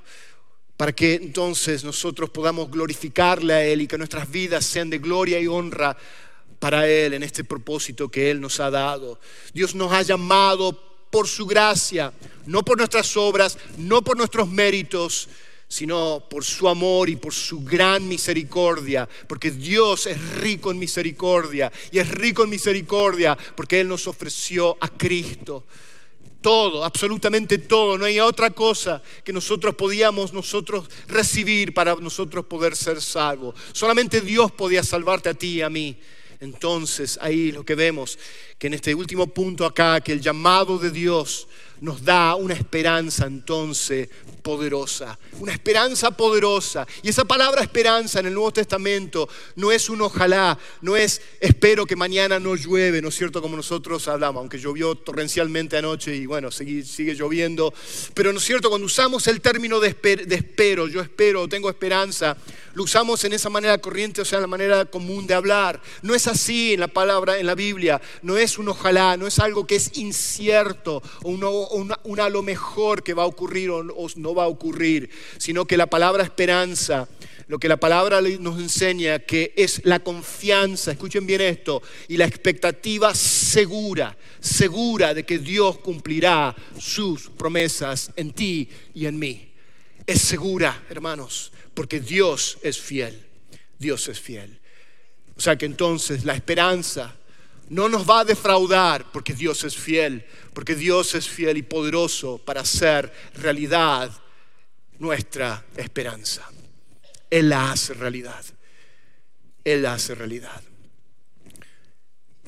para 0.77 0.93
que 0.93 1.15
entonces 1.15 1.85
nosotros 1.85 2.31
podamos 2.31 2.71
glorificarle 2.71 3.53
a 3.53 3.65
Él 3.65 3.83
y 3.83 3.87
que 3.87 3.99
nuestras 3.99 4.31
vidas 4.31 4.65
sean 4.65 4.91
de 4.91 4.99
gloria 4.99 5.39
y 5.39 5.47
honra 5.47 5.97
para 6.59 6.89
Él 6.89 7.15
en 7.15 7.23
este 7.23 7.45
propósito 7.45 8.09
que 8.09 8.31
Él 8.31 8.41
nos 8.41 8.59
ha 8.61 8.71
dado. 8.71 9.21
Dios 9.53 9.75
nos 9.75 9.93
ha 9.93 10.03
llamado 10.03 10.79
por 11.11 11.29
su 11.29 11.47
gracia, 11.47 12.13
no 12.47 12.65
por 12.65 12.79
nuestras 12.79 13.17
obras, 13.17 13.59
no 13.77 14.03
por 14.03 14.17
nuestros 14.17 14.49
méritos, 14.49 15.29
sino 15.69 16.27
por 16.29 16.45
su 16.45 16.69
amor 16.69 17.09
y 17.09 17.17
por 17.17 17.33
su 17.33 17.65
gran 17.65 18.07
misericordia, 18.07 19.09
porque 19.27 19.51
Dios 19.51 20.07
es 20.07 20.35
rico 20.35 20.71
en 20.71 20.79
misericordia 20.79 21.73
y 21.91 21.99
es 21.99 22.09
rico 22.11 22.45
en 22.45 22.51
misericordia 22.51 23.39
porque 23.55 23.81
Él 23.81 23.89
nos 23.89 24.07
ofreció 24.07 24.77
a 24.81 24.89
Cristo 24.89 25.65
Todo, 26.43 26.85
absolutamente 26.85 27.57
todo. 27.57 27.97
No 27.97 28.05
hay 28.05 28.21
otra 28.21 28.51
cosa 28.51 29.01
que 29.25 29.33
nosotros 29.33 29.75
podíamos 29.77 30.33
nosotros 30.33 30.91
recibir 31.07 31.73
para 31.73 31.95
nosotros 31.95 32.45
poder 32.45 32.77
ser 32.77 33.01
salvos. 33.01 33.55
Solamente 33.73 34.21
Dios 34.21 34.51
podía 34.53 34.83
salvarte 34.83 35.29
a 35.29 35.35
ti 35.35 35.55
y 35.55 35.63
a 35.63 35.71
mí. 35.71 35.97
Entonces 36.41 37.21
ahí 37.23 37.53
lo 37.53 37.65
que 37.65 37.77
vemos, 37.77 38.19
que 38.59 38.67
en 38.67 38.75
este 38.75 38.93
último 38.93 39.29
punto 39.29 39.65
acá, 39.65 40.01
que 40.01 40.11
el 40.11 40.21
llamado 40.21 40.77
de 40.77 40.91
Dios 40.91 41.47
nos 41.83 42.05
da 42.05 42.37
una 42.37 42.55
esperanza 42.55 43.27
entonces 43.27 44.09
poderosa, 44.43 45.19
una 45.41 45.53
esperanza 45.53 46.13
poderosa. 46.13 46.87
Y 47.03 47.09
esa 47.09 47.25
palabra 47.25 47.63
esperanza 47.63 48.21
en 48.21 48.27
el 48.27 48.35
Nuevo 48.35 48.53
Testamento 48.53 49.29
no 49.57 49.73
es 49.73 49.89
un 49.89 50.01
ojalá, 50.01 50.59
no 50.81 50.97
es 50.97 51.21
espero 51.41 51.85
que 51.85 51.97
mañana 51.97 52.39
no 52.39 52.55
llueve, 52.55 53.03
¿no 53.03 53.09
es 53.09 53.17
cierto? 53.17 53.43
Como 53.43 53.57
nosotros 53.57 54.07
hablamos, 54.07 54.41
aunque 54.41 54.59
llovió 54.59 54.95
torrencialmente 54.95 55.77
anoche 55.77 56.15
y 56.15 56.27
bueno, 56.27 56.51
sigue, 56.53 56.85
sigue 56.85 57.15
lloviendo. 57.15 57.75
Pero 58.15 58.33
¿no 58.33 58.39
es 58.39 58.45
cierto? 58.45 58.69
Cuando 58.69 58.87
usamos 58.87 59.27
el 59.27 59.41
término 59.41 59.81
de, 59.81 59.89
espero, 59.89 60.87
yo 60.87 61.01
espero, 61.01 61.49
tengo 61.49 61.69
esperanza, 61.69 62.37
lo 62.75 62.85
usamos 62.85 63.25
en 63.25 63.33
esa 63.33 63.51
manera 63.51 63.79
corriente, 63.79 64.21
o 64.21 64.25
sea, 64.25 64.39
en 64.39 64.43
la 64.43 64.49
manera 64.49 64.85
común 64.85 65.27
de 65.27 65.35
hablar. 65.35 65.81
No 66.03 66.15
es 66.15 66.27
así 66.27 66.75
en 66.75 66.81
la 66.81 66.89
palabra, 66.89 67.39
en 67.39 67.47
la 67.47 67.55
Biblia, 67.55 68.01
no 68.23 68.37
es 68.37 68.59
un 68.59 68.69
ojalá, 68.69 69.17
no 69.17 69.27
es 69.27 69.39
algo 69.39 69.67
que 69.67 69.77
es 69.77 69.99
incierto 69.99 71.03
o 71.23 71.31
un, 71.31 71.43
a 72.19 72.29
lo 72.29 72.43
mejor 72.43 73.03
que 73.03 73.15
va 73.15 73.25
a 73.25 73.27
ocurrir 73.27 73.71
o 73.71 73.83
no 74.17 74.35
va 74.35 74.45
a 74.45 74.49
ocurrir, 74.49 75.11
sino 75.39 75.65
que 75.65 75.77
la 75.77 75.87
palabra 75.87 76.23
esperanza, 76.23 77.09
lo 77.49 77.59
que 77.59 77.69
la 77.69 77.77
palabra 77.77 78.21
nos 78.21 78.61
enseña, 78.61 79.19
que 79.21 79.53
es 79.57 79.85
la 79.85 80.01
confianza, 80.01 80.93
escuchen 80.93 81.27
bien 81.27 81.41
esto, 81.41 81.83
y 82.09 82.17
la 82.17 82.27
expectativa 82.27 83.15
segura, 83.15 84.17
segura 84.41 85.15
de 85.15 85.25
que 85.25 85.39
Dios 85.39 85.79
cumplirá 85.79 86.55
sus 86.79 87.29
promesas 87.31 88.11
en 88.17 88.33
ti 88.33 88.69
y 88.95 89.07
en 89.07 89.19
mí. 89.19 89.53
Es 90.07 90.23
segura, 90.23 90.85
hermanos, 90.91 91.53
porque 91.75 92.01
Dios 92.01 92.59
es 92.63 92.81
fiel. 92.81 93.27
Dios 93.79 94.09
es 94.09 94.21
fiel. 94.21 94.61
O 95.37 95.41
sea 95.41 95.57
que 95.57 95.67
entonces 95.67 96.25
la 96.25 96.35
esperanza 96.35 97.17
no 97.69 97.89
nos 97.89 98.09
va 98.09 98.21
a 98.21 98.25
defraudar 98.25 99.11
porque 99.13 99.35
Dios 99.35 99.65
es 99.65 99.77
fiel, 99.77 100.25
porque 100.53 100.75
Dios 100.75 101.15
es 101.15 101.29
fiel 101.29 101.57
y 101.57 101.63
poderoso 101.63 102.39
para 102.39 102.61
hacer 102.61 103.13
realidad 103.35 104.11
nuestra 104.99 105.65
esperanza. 105.77 106.49
Él 107.31 107.49
la 107.49 107.73
hace 107.73 107.95
realidad. 107.95 108.45
Él 109.65 109.83
la 109.83 109.95
hace 109.95 110.15
realidad. 110.15 110.63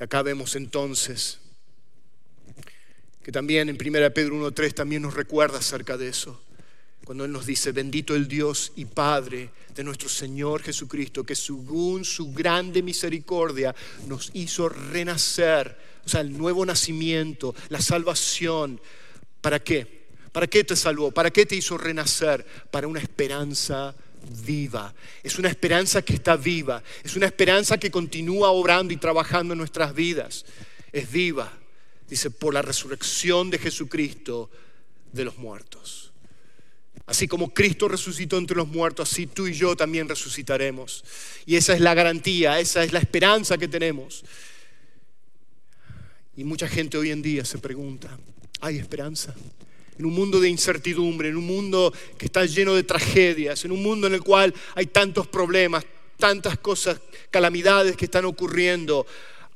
Acá 0.00 0.22
vemos 0.22 0.57
entonces 0.57 1.38
que 3.22 3.33
también 3.33 3.70
en 3.70 3.79
1 3.81 4.12
Pedro 4.12 4.37
1.3 4.50 4.74
también 4.74 5.03
nos 5.03 5.14
recuerda 5.14 5.59
acerca 5.59 5.96
de 5.96 6.09
eso. 6.09 6.40
Cuando 7.05 7.27
Él 7.27 7.33
nos 7.33 7.45
dice, 7.45 7.73
bendito 7.73 8.14
el 8.14 8.27
Dios 8.27 8.73
y 8.77 8.87
Padre 8.87 9.51
de 9.75 9.85
nuestro 9.85 10.09
Señor 10.09 10.62
Jesucristo, 10.62 11.25
que 11.25 11.35
según 11.35 12.05
su 12.05 12.33
grande 12.33 12.83
misericordia 12.83 13.75
nos 14.07 14.31
hizo 14.33 14.71
renacer, 14.71 15.77
o 16.05 16.09
sea, 16.09 16.23
el 16.23 16.37
nuevo 16.37 16.64
nacimiento, 16.64 17.55
la 17.69 17.83
salvación. 17.83 18.81
¿Para 19.43 19.62
qué? 19.62 20.05
¿Para 20.33 20.47
qué 20.47 20.64
te 20.64 20.77
salvó? 20.77 21.11
¿Para 21.11 21.31
qué 21.31 21.45
te 21.45 21.57
hizo 21.57 21.77
renacer? 21.77 22.47
Para 22.71 22.88
una 22.88 23.01
esperanza 23.01 23.95
viva. 24.43 24.95
Es 25.23 25.38
una 25.38 25.51
esperanza 25.51 26.01
que 26.01 26.14
está 26.14 26.37
viva. 26.37 26.83
Es 27.03 27.17
una 27.17 27.27
esperanza 27.27 27.77
que 27.77 27.90
continúa 27.90 28.51
obrando 28.51 28.95
y 28.95 28.97
trabajando 28.97 29.53
en 29.53 29.59
nuestras 29.59 29.95
vidas. 29.95 30.47
Es 30.90 31.11
viva. 31.12 31.53
Dice, 32.09 32.31
por 32.31 32.55
la 32.55 32.62
resurrección 32.62 33.51
de 33.51 33.59
Jesucristo 33.59 34.51
de 35.12 35.25
los 35.27 35.37
muertos. 35.37 36.13
Así 37.07 37.29
como 37.29 37.53
Cristo 37.53 37.87
resucitó 37.88 38.38
entre 38.38 38.57
los 38.57 38.69
muertos, 38.69 39.12
así 39.12 39.27
tú 39.27 39.47
y 39.47 39.53
yo 39.53 39.77
también 39.77 40.09
resucitaremos. 40.09 41.05
Y 41.45 41.57
esa 41.57 41.75
es 41.75 41.81
la 41.81 41.95
garantía, 41.95 42.59
esa 42.61 42.83
es 42.83 42.93
la 42.93 42.99
esperanza 42.99 43.59
que 43.59 43.69
tenemos. 43.69 44.25
Y 46.37 46.45
mucha 46.45 46.67
gente 46.67 46.97
hoy 46.97 47.11
en 47.11 47.23
día 47.23 47.45
se 47.45 47.59
pregunta, 47.59 48.19
¿hay 48.61 48.79
esperanza? 48.79 49.35
en 49.99 50.07
un 50.07 50.12
mundo 50.12 50.40
de 50.40 50.49
incertidumbre, 50.49 51.29
en 51.29 51.37
un 51.37 51.47
mundo 51.47 51.93
que 52.19 52.27
está 52.27 52.45
lleno 52.45 52.75
de 52.75 52.83
tragedias, 52.83 53.64
en 53.64 53.73
un 53.73 53.83
mundo 53.83 54.07
en 54.07 54.14
el 54.14 54.23
cual 54.23 54.53
hay 54.75 54.87
tantos 54.87 55.27
problemas, 55.27 55.85
tantas 56.17 56.59
cosas, 56.59 57.01
calamidades 57.31 57.97
que 57.97 58.07
están 58.07 58.25
ocurriendo. 58.25 59.07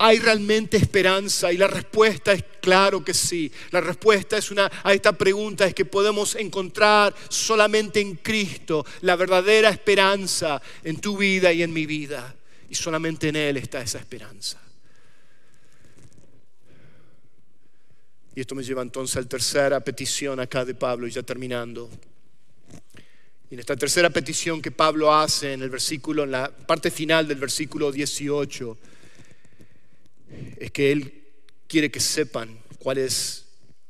¿Hay 0.00 0.20
realmente 0.20 0.76
esperanza? 0.76 1.52
Y 1.52 1.56
la 1.56 1.66
respuesta 1.66 2.32
es 2.32 2.44
claro 2.60 3.04
que 3.04 3.12
sí. 3.12 3.50
La 3.72 3.80
respuesta 3.80 4.38
es 4.38 4.52
una, 4.52 4.70
a 4.84 4.94
esta 4.94 5.12
pregunta 5.12 5.66
es 5.66 5.74
que 5.74 5.84
podemos 5.84 6.36
encontrar 6.36 7.14
solamente 7.28 8.00
en 8.00 8.14
Cristo 8.16 8.86
la 9.00 9.16
verdadera 9.16 9.70
esperanza 9.70 10.62
en 10.84 11.00
tu 11.00 11.16
vida 11.16 11.52
y 11.52 11.64
en 11.64 11.72
mi 11.72 11.84
vida. 11.84 12.34
Y 12.70 12.76
solamente 12.76 13.28
en 13.28 13.36
Él 13.36 13.56
está 13.56 13.80
esa 13.80 13.98
esperanza. 13.98 14.60
Y 18.36 18.40
esto 18.40 18.54
me 18.54 18.62
lleva 18.62 18.82
entonces 18.82 19.16
a 19.16 19.22
la 19.22 19.28
tercera 19.28 19.80
petición 19.80 20.38
acá 20.38 20.64
de 20.64 20.76
Pablo, 20.76 21.08
y 21.08 21.10
ya 21.10 21.24
terminando. 21.24 21.90
Y 23.50 23.54
en 23.54 23.58
esta 23.58 23.74
tercera 23.74 24.10
petición 24.10 24.62
que 24.62 24.70
Pablo 24.70 25.12
hace 25.12 25.54
en 25.54 25.62
el 25.62 25.70
versículo, 25.70 26.22
en 26.22 26.30
la 26.30 26.48
parte 26.48 26.92
final 26.92 27.26
del 27.26 27.38
versículo 27.38 27.90
18, 27.90 28.78
es 30.58 30.70
que 30.70 30.92
él 30.92 31.24
quiere 31.66 31.90
que 31.90 32.00
sepan 32.00 32.58
cuáles 32.78 33.46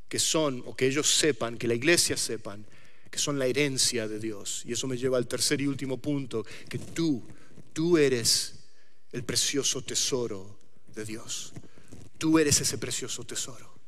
que 0.09 0.19
son, 0.19 0.63
o 0.67 0.75
que 0.75 0.87
ellos 0.87 1.11
sepan, 1.11 1.59
que 1.59 1.69
la 1.69 1.75
iglesia 1.75 2.17
sepan, 2.17 2.67
que 3.11 3.19
son 3.19 3.39
la 3.39 3.47
herencia 3.47 4.09
de 4.09 4.19
Dios. 4.19 4.63
Y 4.67 4.73
eso 4.73 4.87
me 4.87 4.97
lleva 4.97 5.19
al 5.19 5.27
tercer 5.27 5.61
y 5.61 5.67
último 5.67 5.99
punto, 5.99 6.45
que 6.69 6.79
tú, 6.79 7.23
tú 7.73 7.99
eres 7.99 8.55
el 9.13 9.25
precioso 9.25 9.83
tesoro 9.83 10.59
de 10.95 11.05
Dios. 11.05 11.53
Tú 12.17 12.39
eres 12.39 12.61
ese 12.61 12.79
precioso 12.79 13.25
tesoro. 13.25 13.79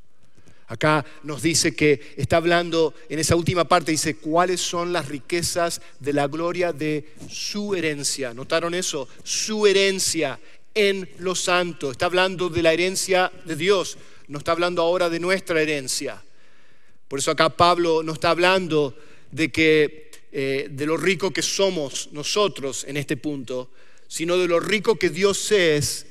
Acá 0.67 1.05
nos 1.25 1.43
dice 1.43 1.75
que 1.75 2.15
está 2.17 2.37
hablando 2.37 2.95
en 3.09 3.19
esa 3.19 3.35
última 3.35 3.65
parte, 3.67 3.91
dice 3.91 4.19
cuáles 4.19 4.61
son 4.61 4.93
las 4.93 5.09
riquezas 5.09 5.81
de 5.99 6.13
la 6.13 6.29
gloria 6.29 6.73
de 6.73 7.13
su 7.29 7.75
herencia. 7.75 8.33
¿Notaron 8.33 8.75
eso? 8.75 9.09
Su 9.25 9.67
herencia 9.67 10.39
en 10.75 11.09
los 11.19 11.41
santos. 11.41 11.93
Está 11.93 12.07
hablando 12.07 12.49
de 12.49 12.63
la 12.63 12.73
herencia 12.73 13.33
de 13.45 13.57
Dios, 13.57 13.99
no 14.29 14.39
está 14.39 14.53
hablando 14.53 14.83
ahora 14.83 15.11
de 15.11 15.21
nuestra 15.21 15.61
herencia. 15.61 16.23
Por 17.09 17.19
eso 17.19 17.31
acá 17.31 17.51
Pablo 17.51 18.03
no 18.03 18.13
está 18.13 18.31
hablando 18.31 18.97
de 19.31 19.51
que 19.51 20.11
eh, 20.33 20.69
de 20.71 20.87
lo 20.87 20.97
rico 20.97 21.33
que 21.33 21.43
somos 21.43 22.09
nosotros 22.13 22.85
en 22.87 22.97
este 22.97 23.17
punto, 23.17 23.71
sino 24.07 24.37
de 24.37 24.47
lo 24.47 24.61
rico 24.61 24.97
que 24.97 25.11
Dios 25.11 25.51
es 25.51 26.07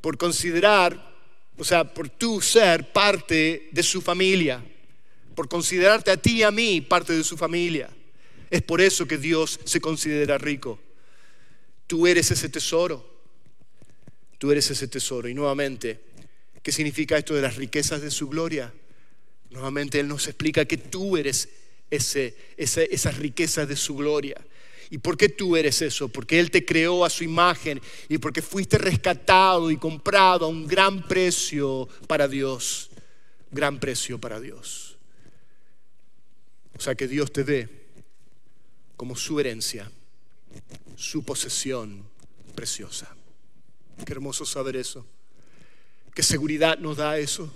por 0.00 0.16
considerar 0.16 1.10
o 1.60 1.64
sea, 1.64 1.84
por 1.84 2.08
tú 2.08 2.40
ser 2.40 2.90
parte 2.90 3.68
de 3.70 3.82
su 3.82 4.00
familia, 4.00 4.64
por 5.34 5.46
considerarte 5.46 6.10
a 6.10 6.16
ti 6.16 6.38
y 6.38 6.42
a 6.42 6.50
mí 6.50 6.80
parte 6.80 7.12
de 7.12 7.22
su 7.22 7.36
familia. 7.36 7.90
Es 8.48 8.62
por 8.62 8.80
eso 8.80 9.06
que 9.06 9.18
Dios 9.18 9.60
se 9.64 9.78
considera 9.78 10.38
rico. 10.38 10.80
Tú 11.86 12.06
eres 12.06 12.30
ese 12.30 12.48
tesoro. 12.48 13.19
Tú 14.40 14.50
eres 14.50 14.70
ese 14.70 14.88
tesoro. 14.88 15.28
Y 15.28 15.34
nuevamente, 15.34 16.00
¿qué 16.62 16.72
significa 16.72 17.18
esto 17.18 17.34
de 17.34 17.42
las 17.42 17.56
riquezas 17.56 18.00
de 18.00 18.10
su 18.10 18.26
gloria? 18.26 18.72
Nuevamente 19.50 20.00
Él 20.00 20.08
nos 20.08 20.28
explica 20.28 20.64
que 20.64 20.78
tú 20.78 21.18
eres 21.18 21.50
ese, 21.90 22.34
esas 22.56 23.18
riquezas 23.18 23.68
de 23.68 23.76
su 23.76 23.96
gloria. 23.96 24.40
¿Y 24.88 24.96
por 24.96 25.18
qué 25.18 25.28
tú 25.28 25.58
eres 25.58 25.82
eso? 25.82 26.08
Porque 26.08 26.40
Él 26.40 26.50
te 26.50 26.64
creó 26.64 27.04
a 27.04 27.10
su 27.10 27.22
imagen 27.22 27.82
y 28.08 28.16
porque 28.16 28.40
fuiste 28.40 28.78
rescatado 28.78 29.70
y 29.70 29.76
comprado 29.76 30.46
a 30.46 30.48
un 30.48 30.66
gran 30.66 31.06
precio 31.06 31.86
para 32.06 32.26
Dios. 32.26 32.88
Gran 33.50 33.78
precio 33.78 34.18
para 34.18 34.40
Dios. 34.40 34.96
O 36.78 36.80
sea 36.80 36.94
que 36.94 37.06
Dios 37.06 37.30
te 37.30 37.42
ve 37.42 37.68
como 38.96 39.16
su 39.16 39.38
herencia, 39.38 39.92
su 40.96 41.24
posesión 41.24 42.08
preciosa. 42.54 43.14
Qué 44.04 44.12
hermoso 44.12 44.44
saber 44.44 44.76
eso. 44.76 45.06
Qué 46.14 46.22
seguridad 46.22 46.78
nos 46.78 46.96
da 46.96 47.18
eso. 47.18 47.52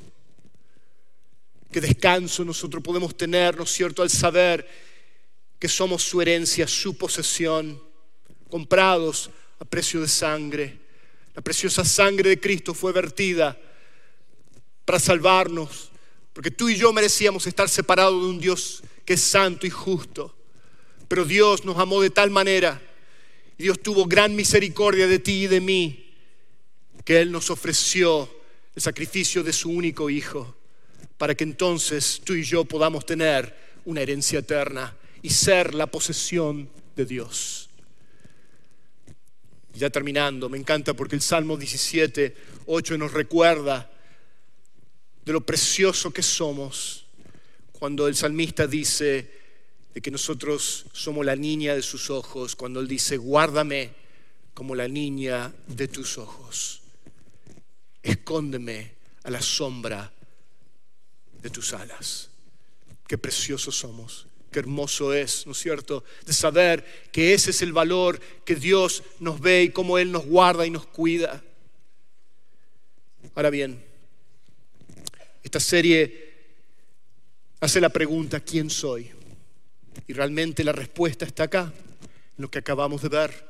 Qué 1.70 1.80
descanso 1.80 2.44
nosotros 2.44 2.82
podemos 2.82 3.16
tener, 3.16 3.56
¿no 3.56 3.64
es 3.64 3.70
cierto?, 3.70 4.02
al 4.02 4.10
saber 4.10 4.68
que 5.58 5.68
somos 5.68 6.02
su 6.02 6.20
herencia, 6.22 6.68
su 6.68 6.96
posesión, 6.96 7.82
comprados 8.48 9.30
a 9.58 9.64
precio 9.64 10.00
de 10.00 10.08
sangre. 10.08 10.78
La 11.34 11.42
preciosa 11.42 11.84
sangre 11.84 12.28
de 12.28 12.40
Cristo 12.40 12.74
fue 12.74 12.92
vertida 12.92 13.58
para 14.84 15.00
salvarnos, 15.00 15.90
porque 16.32 16.50
tú 16.50 16.68
y 16.68 16.76
yo 16.76 16.92
merecíamos 16.92 17.46
estar 17.46 17.68
separados 17.68 18.22
de 18.22 18.28
un 18.28 18.38
Dios 18.38 18.84
que 19.04 19.14
es 19.14 19.22
santo 19.22 19.66
y 19.66 19.70
justo. 19.70 20.36
Pero 21.08 21.24
Dios 21.24 21.64
nos 21.64 21.78
amó 21.78 22.00
de 22.00 22.10
tal 22.10 22.30
manera, 22.30 22.80
y 23.58 23.64
Dios 23.64 23.80
tuvo 23.82 24.04
gran 24.04 24.36
misericordia 24.36 25.06
de 25.06 25.18
ti 25.18 25.44
y 25.44 25.46
de 25.46 25.60
mí, 25.60 26.03
que 27.04 27.20
Él 27.20 27.30
nos 27.30 27.50
ofreció 27.50 28.28
el 28.74 28.82
sacrificio 28.82 29.42
de 29.42 29.52
su 29.52 29.70
único 29.70 30.10
Hijo 30.10 30.56
para 31.18 31.34
que 31.34 31.44
entonces 31.44 32.20
tú 32.24 32.34
y 32.34 32.42
yo 32.42 32.64
podamos 32.64 33.06
tener 33.06 33.54
una 33.84 34.00
herencia 34.00 34.40
eterna 34.40 34.96
y 35.22 35.30
ser 35.30 35.74
la 35.74 35.86
posesión 35.86 36.68
de 36.96 37.04
Dios. 37.04 37.68
Ya 39.74 39.90
terminando, 39.90 40.48
me 40.48 40.58
encanta 40.58 40.94
porque 40.94 41.16
el 41.16 41.22
Salmo 41.22 41.56
17, 41.56 42.36
8 42.66 42.98
nos 42.98 43.12
recuerda 43.12 43.90
de 45.24 45.32
lo 45.32 45.40
precioso 45.40 46.12
que 46.12 46.22
somos 46.22 47.06
cuando 47.72 48.06
el 48.06 48.14
salmista 48.14 48.66
dice 48.66 49.30
de 49.92 50.00
que 50.00 50.10
nosotros 50.10 50.86
somos 50.92 51.24
la 51.24 51.36
niña 51.36 51.74
de 51.74 51.82
sus 51.82 52.10
ojos, 52.10 52.56
cuando 52.56 52.80
él 52.80 52.88
dice, 52.88 53.16
guárdame 53.16 53.92
como 54.52 54.74
la 54.74 54.88
niña 54.88 55.52
de 55.66 55.88
tus 55.88 56.18
ojos, 56.18 56.82
escóndeme 58.04 58.92
a 59.24 59.30
la 59.30 59.42
sombra 59.42 60.12
de 61.42 61.50
tus 61.50 61.72
alas. 61.72 62.30
Qué 63.06 63.18
preciosos 63.18 63.76
somos 63.76 64.28
qué 64.54 64.60
hermoso 64.60 65.12
es, 65.12 65.46
¿no 65.46 65.52
es 65.52 65.58
cierto? 65.58 66.04
De 66.24 66.32
saber 66.32 67.08
que 67.10 67.34
ese 67.34 67.50
es 67.50 67.60
el 67.60 67.72
valor 67.72 68.20
que 68.44 68.54
Dios 68.54 69.02
nos 69.18 69.40
ve 69.40 69.64
y 69.64 69.70
cómo 69.70 69.98
Él 69.98 70.12
nos 70.12 70.24
guarda 70.26 70.64
y 70.64 70.70
nos 70.70 70.86
cuida. 70.86 71.42
Ahora 73.34 73.50
bien, 73.50 73.84
esta 75.42 75.58
serie 75.58 76.34
hace 77.58 77.80
la 77.80 77.88
pregunta, 77.88 78.38
¿quién 78.38 78.70
soy? 78.70 79.10
Y 80.06 80.12
realmente 80.12 80.62
la 80.62 80.70
respuesta 80.70 81.24
está 81.24 81.42
acá, 81.42 81.72
en 82.38 82.42
lo 82.42 82.48
que 82.48 82.60
acabamos 82.60 83.02
de 83.02 83.08
ver. 83.08 83.48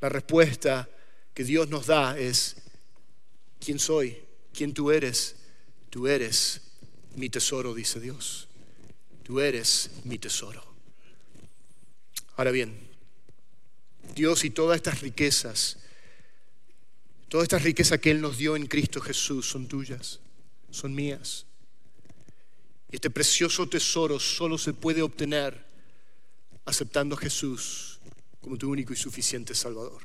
La 0.00 0.08
respuesta 0.08 0.88
que 1.34 1.42
Dios 1.42 1.68
nos 1.68 1.86
da 1.86 2.16
es, 2.16 2.58
¿quién 3.58 3.78
soy? 3.78 4.18
¿Quién 4.52 4.74
tú 4.74 4.90
eres? 4.90 5.36
Tú 5.90 6.06
eres 6.06 6.60
mi 7.16 7.30
tesoro, 7.30 7.74
dice 7.74 8.00
Dios. 8.00 8.48
Tú 9.22 9.40
eres 9.40 9.90
mi 10.04 10.18
tesoro. 10.18 10.64
Ahora 12.36 12.50
bien, 12.50 12.78
Dios 14.14 14.44
y 14.44 14.50
todas 14.50 14.76
estas 14.76 15.00
riquezas, 15.00 15.78
todas 17.28 17.44
estas 17.44 17.62
riquezas 17.62 17.98
que 18.00 18.10
Él 18.10 18.20
nos 18.20 18.38
dio 18.38 18.56
en 18.56 18.66
Cristo 18.66 19.00
Jesús 19.00 19.48
son 19.48 19.66
tuyas, 19.66 20.20
son 20.70 20.94
mías. 20.94 21.46
Este 22.90 23.10
precioso 23.10 23.68
tesoro 23.68 24.18
solo 24.18 24.56
se 24.56 24.72
puede 24.72 25.02
obtener 25.02 25.66
aceptando 26.64 27.16
a 27.16 27.18
Jesús 27.18 27.98
como 28.40 28.56
tu 28.56 28.70
único 28.70 28.92
y 28.92 28.96
suficiente 28.96 29.54
Salvador. 29.54 30.02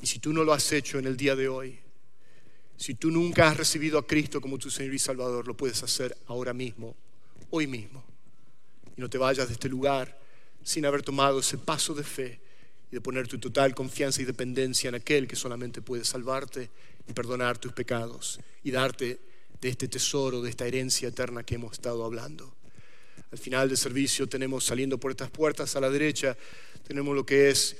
Y 0.00 0.06
si 0.06 0.18
tú 0.18 0.32
no 0.32 0.42
lo 0.42 0.52
has 0.52 0.72
hecho 0.72 0.98
en 0.98 1.06
el 1.06 1.16
día 1.16 1.36
de 1.36 1.48
hoy, 1.48 1.78
si 2.76 2.94
tú 2.94 3.10
nunca 3.10 3.48
has 3.48 3.56
recibido 3.56 3.98
a 3.98 4.06
Cristo 4.06 4.40
como 4.40 4.58
tu 4.58 4.70
Señor 4.70 4.94
y 4.94 4.98
Salvador, 4.98 5.46
lo 5.46 5.56
puedes 5.56 5.82
hacer 5.82 6.16
ahora 6.26 6.52
mismo 6.52 6.94
hoy 7.50 7.66
mismo. 7.66 8.04
Y 8.96 9.00
no 9.00 9.08
te 9.08 9.18
vayas 9.18 9.48
de 9.48 9.54
este 9.54 9.68
lugar 9.68 10.18
sin 10.62 10.86
haber 10.86 11.02
tomado 11.02 11.40
ese 11.40 11.58
paso 11.58 11.94
de 11.94 12.02
fe 12.02 12.40
y 12.90 12.94
de 12.94 13.00
poner 13.00 13.28
tu 13.28 13.38
total 13.38 13.74
confianza 13.74 14.22
y 14.22 14.24
dependencia 14.24 14.88
en 14.88 14.96
aquel 14.96 15.28
que 15.28 15.36
solamente 15.36 15.82
puede 15.82 16.04
salvarte 16.04 16.70
y 17.08 17.12
perdonar 17.12 17.58
tus 17.58 17.72
pecados 17.72 18.40
y 18.62 18.70
darte 18.70 19.20
de 19.60 19.68
este 19.68 19.88
tesoro, 19.88 20.42
de 20.42 20.50
esta 20.50 20.66
herencia 20.66 21.08
eterna 21.08 21.44
que 21.44 21.54
hemos 21.54 21.72
estado 21.72 22.04
hablando. 22.04 22.54
Al 23.30 23.38
final 23.38 23.68
del 23.68 23.78
servicio 23.78 24.28
tenemos 24.28 24.64
saliendo 24.64 24.98
por 24.98 25.10
estas 25.10 25.30
puertas 25.30 25.74
a 25.76 25.80
la 25.80 25.90
derecha, 25.90 26.36
tenemos 26.86 27.14
lo 27.14 27.24
que 27.24 27.50
es 27.50 27.76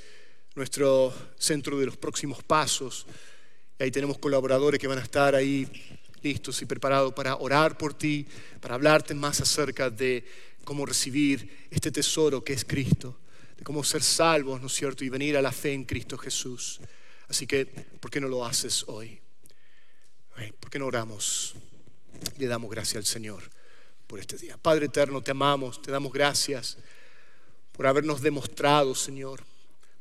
nuestro 0.54 1.12
centro 1.36 1.78
de 1.78 1.86
los 1.86 1.96
próximos 1.96 2.42
pasos. 2.42 3.06
Y 3.78 3.82
ahí 3.82 3.90
tenemos 3.90 4.18
colaboradores 4.18 4.78
que 4.78 4.86
van 4.86 4.98
a 4.98 5.02
estar 5.02 5.34
ahí 5.34 5.68
listos 6.22 6.62
y 6.62 6.66
preparados 6.66 7.12
para 7.12 7.36
orar 7.36 7.76
por 7.76 7.94
ti, 7.94 8.26
para 8.60 8.76
hablarte 8.76 9.14
más 9.14 9.40
acerca 9.40 9.90
de 9.90 10.24
cómo 10.64 10.86
recibir 10.86 11.66
este 11.70 11.90
tesoro 11.90 12.42
que 12.42 12.54
es 12.54 12.64
Cristo, 12.64 13.18
de 13.56 13.64
cómo 13.64 13.84
ser 13.84 14.02
salvos, 14.02 14.60
¿no 14.60 14.68
es 14.68 14.72
cierto? 14.72 15.04
Y 15.04 15.08
venir 15.08 15.36
a 15.36 15.42
la 15.42 15.52
fe 15.52 15.72
en 15.72 15.84
Cristo 15.84 16.16
Jesús. 16.16 16.80
Así 17.28 17.46
que, 17.46 17.66
¿por 17.66 18.10
qué 18.10 18.20
no 18.20 18.28
lo 18.28 18.44
haces 18.44 18.84
hoy? 18.86 19.20
¿Por 20.60 20.70
qué 20.70 20.78
no 20.78 20.86
oramos? 20.86 21.54
Le 22.38 22.46
damos 22.46 22.70
gracias 22.70 22.96
al 22.96 23.04
Señor 23.04 23.42
por 24.06 24.18
este 24.18 24.36
día. 24.36 24.56
Padre 24.56 24.86
eterno, 24.86 25.22
te 25.22 25.30
amamos, 25.30 25.82
te 25.82 25.90
damos 25.90 26.12
gracias 26.12 26.78
por 27.72 27.86
habernos 27.86 28.20
demostrado, 28.20 28.94
Señor, 28.94 29.42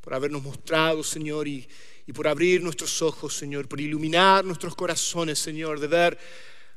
por 0.01 0.13
habernos 0.13 0.43
mostrado, 0.43 1.03
Señor, 1.03 1.47
y 1.47 1.67
y 2.05 2.13
por 2.13 2.27
abrir 2.27 2.61
nuestros 2.61 3.01
ojos, 3.01 3.35
Señor, 3.35 3.67
por 3.67 3.79
iluminar 3.79 4.43
nuestros 4.43 4.75
corazones, 4.75 5.39
Señor, 5.39 5.79
de 5.79 5.87
ver 5.87 6.17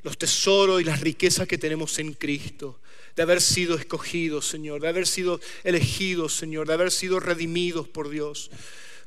los 0.02 0.16
tesoros 0.16 0.80
y 0.80 0.84
las 0.84 1.00
riquezas 1.00 1.48
que 1.48 1.58
tenemos 1.58 1.98
en 1.98 2.12
Cristo, 2.12 2.78
de 3.16 3.22
haber 3.22 3.40
sido 3.40 3.76
escogidos, 3.76 4.46
Señor, 4.46 4.80
de 4.80 4.88
haber 4.88 5.06
sido 5.06 5.40
elegidos, 5.64 6.34
Señor, 6.36 6.68
de 6.68 6.74
haber 6.74 6.92
sido 6.92 7.18
redimidos 7.18 7.88
por 7.88 8.08
Dios. 8.08 8.50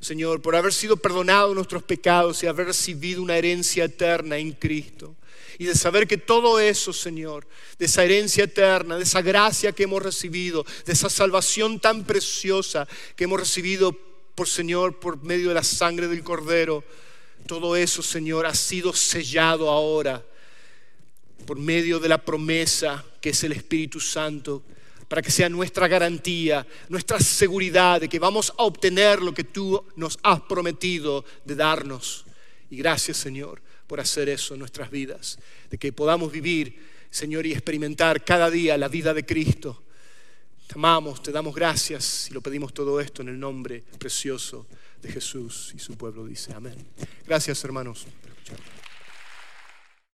Señor, 0.02 0.42
por 0.42 0.56
haber 0.56 0.74
sido 0.74 0.98
perdonados 0.98 1.54
nuestros 1.56 1.84
pecados 1.84 2.42
y 2.42 2.48
haber 2.48 2.68
recibido 2.68 3.22
una 3.22 3.38
herencia 3.38 3.86
eterna 3.86 4.38
en 4.38 4.54
Cristo. 4.54 5.16
Y 5.58 5.66
de 5.66 5.76
saber 5.76 6.08
que 6.08 6.18
todo 6.18 6.60
eso, 6.60 6.94
Señor, 6.94 7.46
de 7.78 7.86
esa 7.86 8.04
herencia 8.06 8.46
eterna, 8.46 8.96
de 8.96 9.04
esa 9.04 9.22
gracia 9.22 9.74
que 9.74 9.84
hemos 9.84 10.02
recibido, 10.02 10.66
de 10.86 10.94
esa 10.94 11.10
salvación 11.10 11.80
tan 11.82 12.06
preciosa 12.06 12.88
que 13.18 13.26
hemos 13.26 13.42
recibido 13.42 13.92
por 14.40 14.48
Señor, 14.48 15.02
por 15.02 15.22
medio 15.22 15.50
de 15.50 15.56
la 15.56 15.64
sangre 15.64 16.08
del 16.08 16.24
Cordero. 16.24 16.82
Todo 17.46 17.76
eso, 17.76 18.02
Señor, 18.02 18.46
ha 18.46 18.56
sido 18.56 18.94
sellado 18.94 19.70
ahora 19.70 20.24
por 21.46 21.60
medio 21.60 22.00
de 22.00 22.08
la 22.08 22.24
promesa 22.24 23.04
que 23.20 23.32
es 23.32 23.44
el 23.44 23.52
Espíritu 23.52 24.00
Santo, 24.00 24.64
para 25.10 25.22
que 25.22 25.30
sea 25.30 25.50
nuestra 25.50 25.90
garantía, 25.90 26.66
nuestra 26.88 27.20
seguridad 27.20 28.00
de 28.00 28.08
que 28.08 28.18
vamos 28.18 28.54
a 28.58 28.64
obtener 28.64 29.22
lo 29.22 29.34
que 29.34 29.44
tú 29.44 29.84
nos 29.98 30.18
has 30.24 30.40
prometido 30.40 31.26
de 31.44 31.56
darnos. 31.56 32.24
Y 32.70 32.78
gracias, 32.78 33.18
Señor, 33.18 33.62
por 33.88 34.00
hacer 34.00 34.30
eso 34.30 34.54
en 34.54 34.62
nuestras 34.62 34.90
vidas, 34.90 35.38
de 35.70 35.78
que 35.78 35.92
podamos 35.92 36.32
vivir, 36.32 36.80
Señor, 37.10 37.46
y 37.46 37.52
experimentar 37.52 38.24
cada 38.24 38.50
día 38.50 38.78
la 38.78 38.88
vida 38.88 39.14
de 39.14 39.26
Cristo 39.26 39.84
te 40.70 40.76
amamos, 40.76 41.24
te 41.24 41.32
damos 41.32 41.56
gracias 41.56 42.30
y 42.30 42.34
lo 42.34 42.42
pedimos 42.42 42.76
todo 42.76 43.02
esto 43.02 43.24
en 43.24 43.30
el 43.30 43.40
nombre 43.40 43.84
precioso 43.98 44.68
de 45.02 45.12
Jesús 45.12 45.74
y 45.76 45.80
su 45.80 45.98
pueblo 45.98 46.28
dice 46.28 46.54
amén. 46.54 46.76
Gracias 47.26 47.64
hermanos 47.64 48.06
por. 48.46 48.79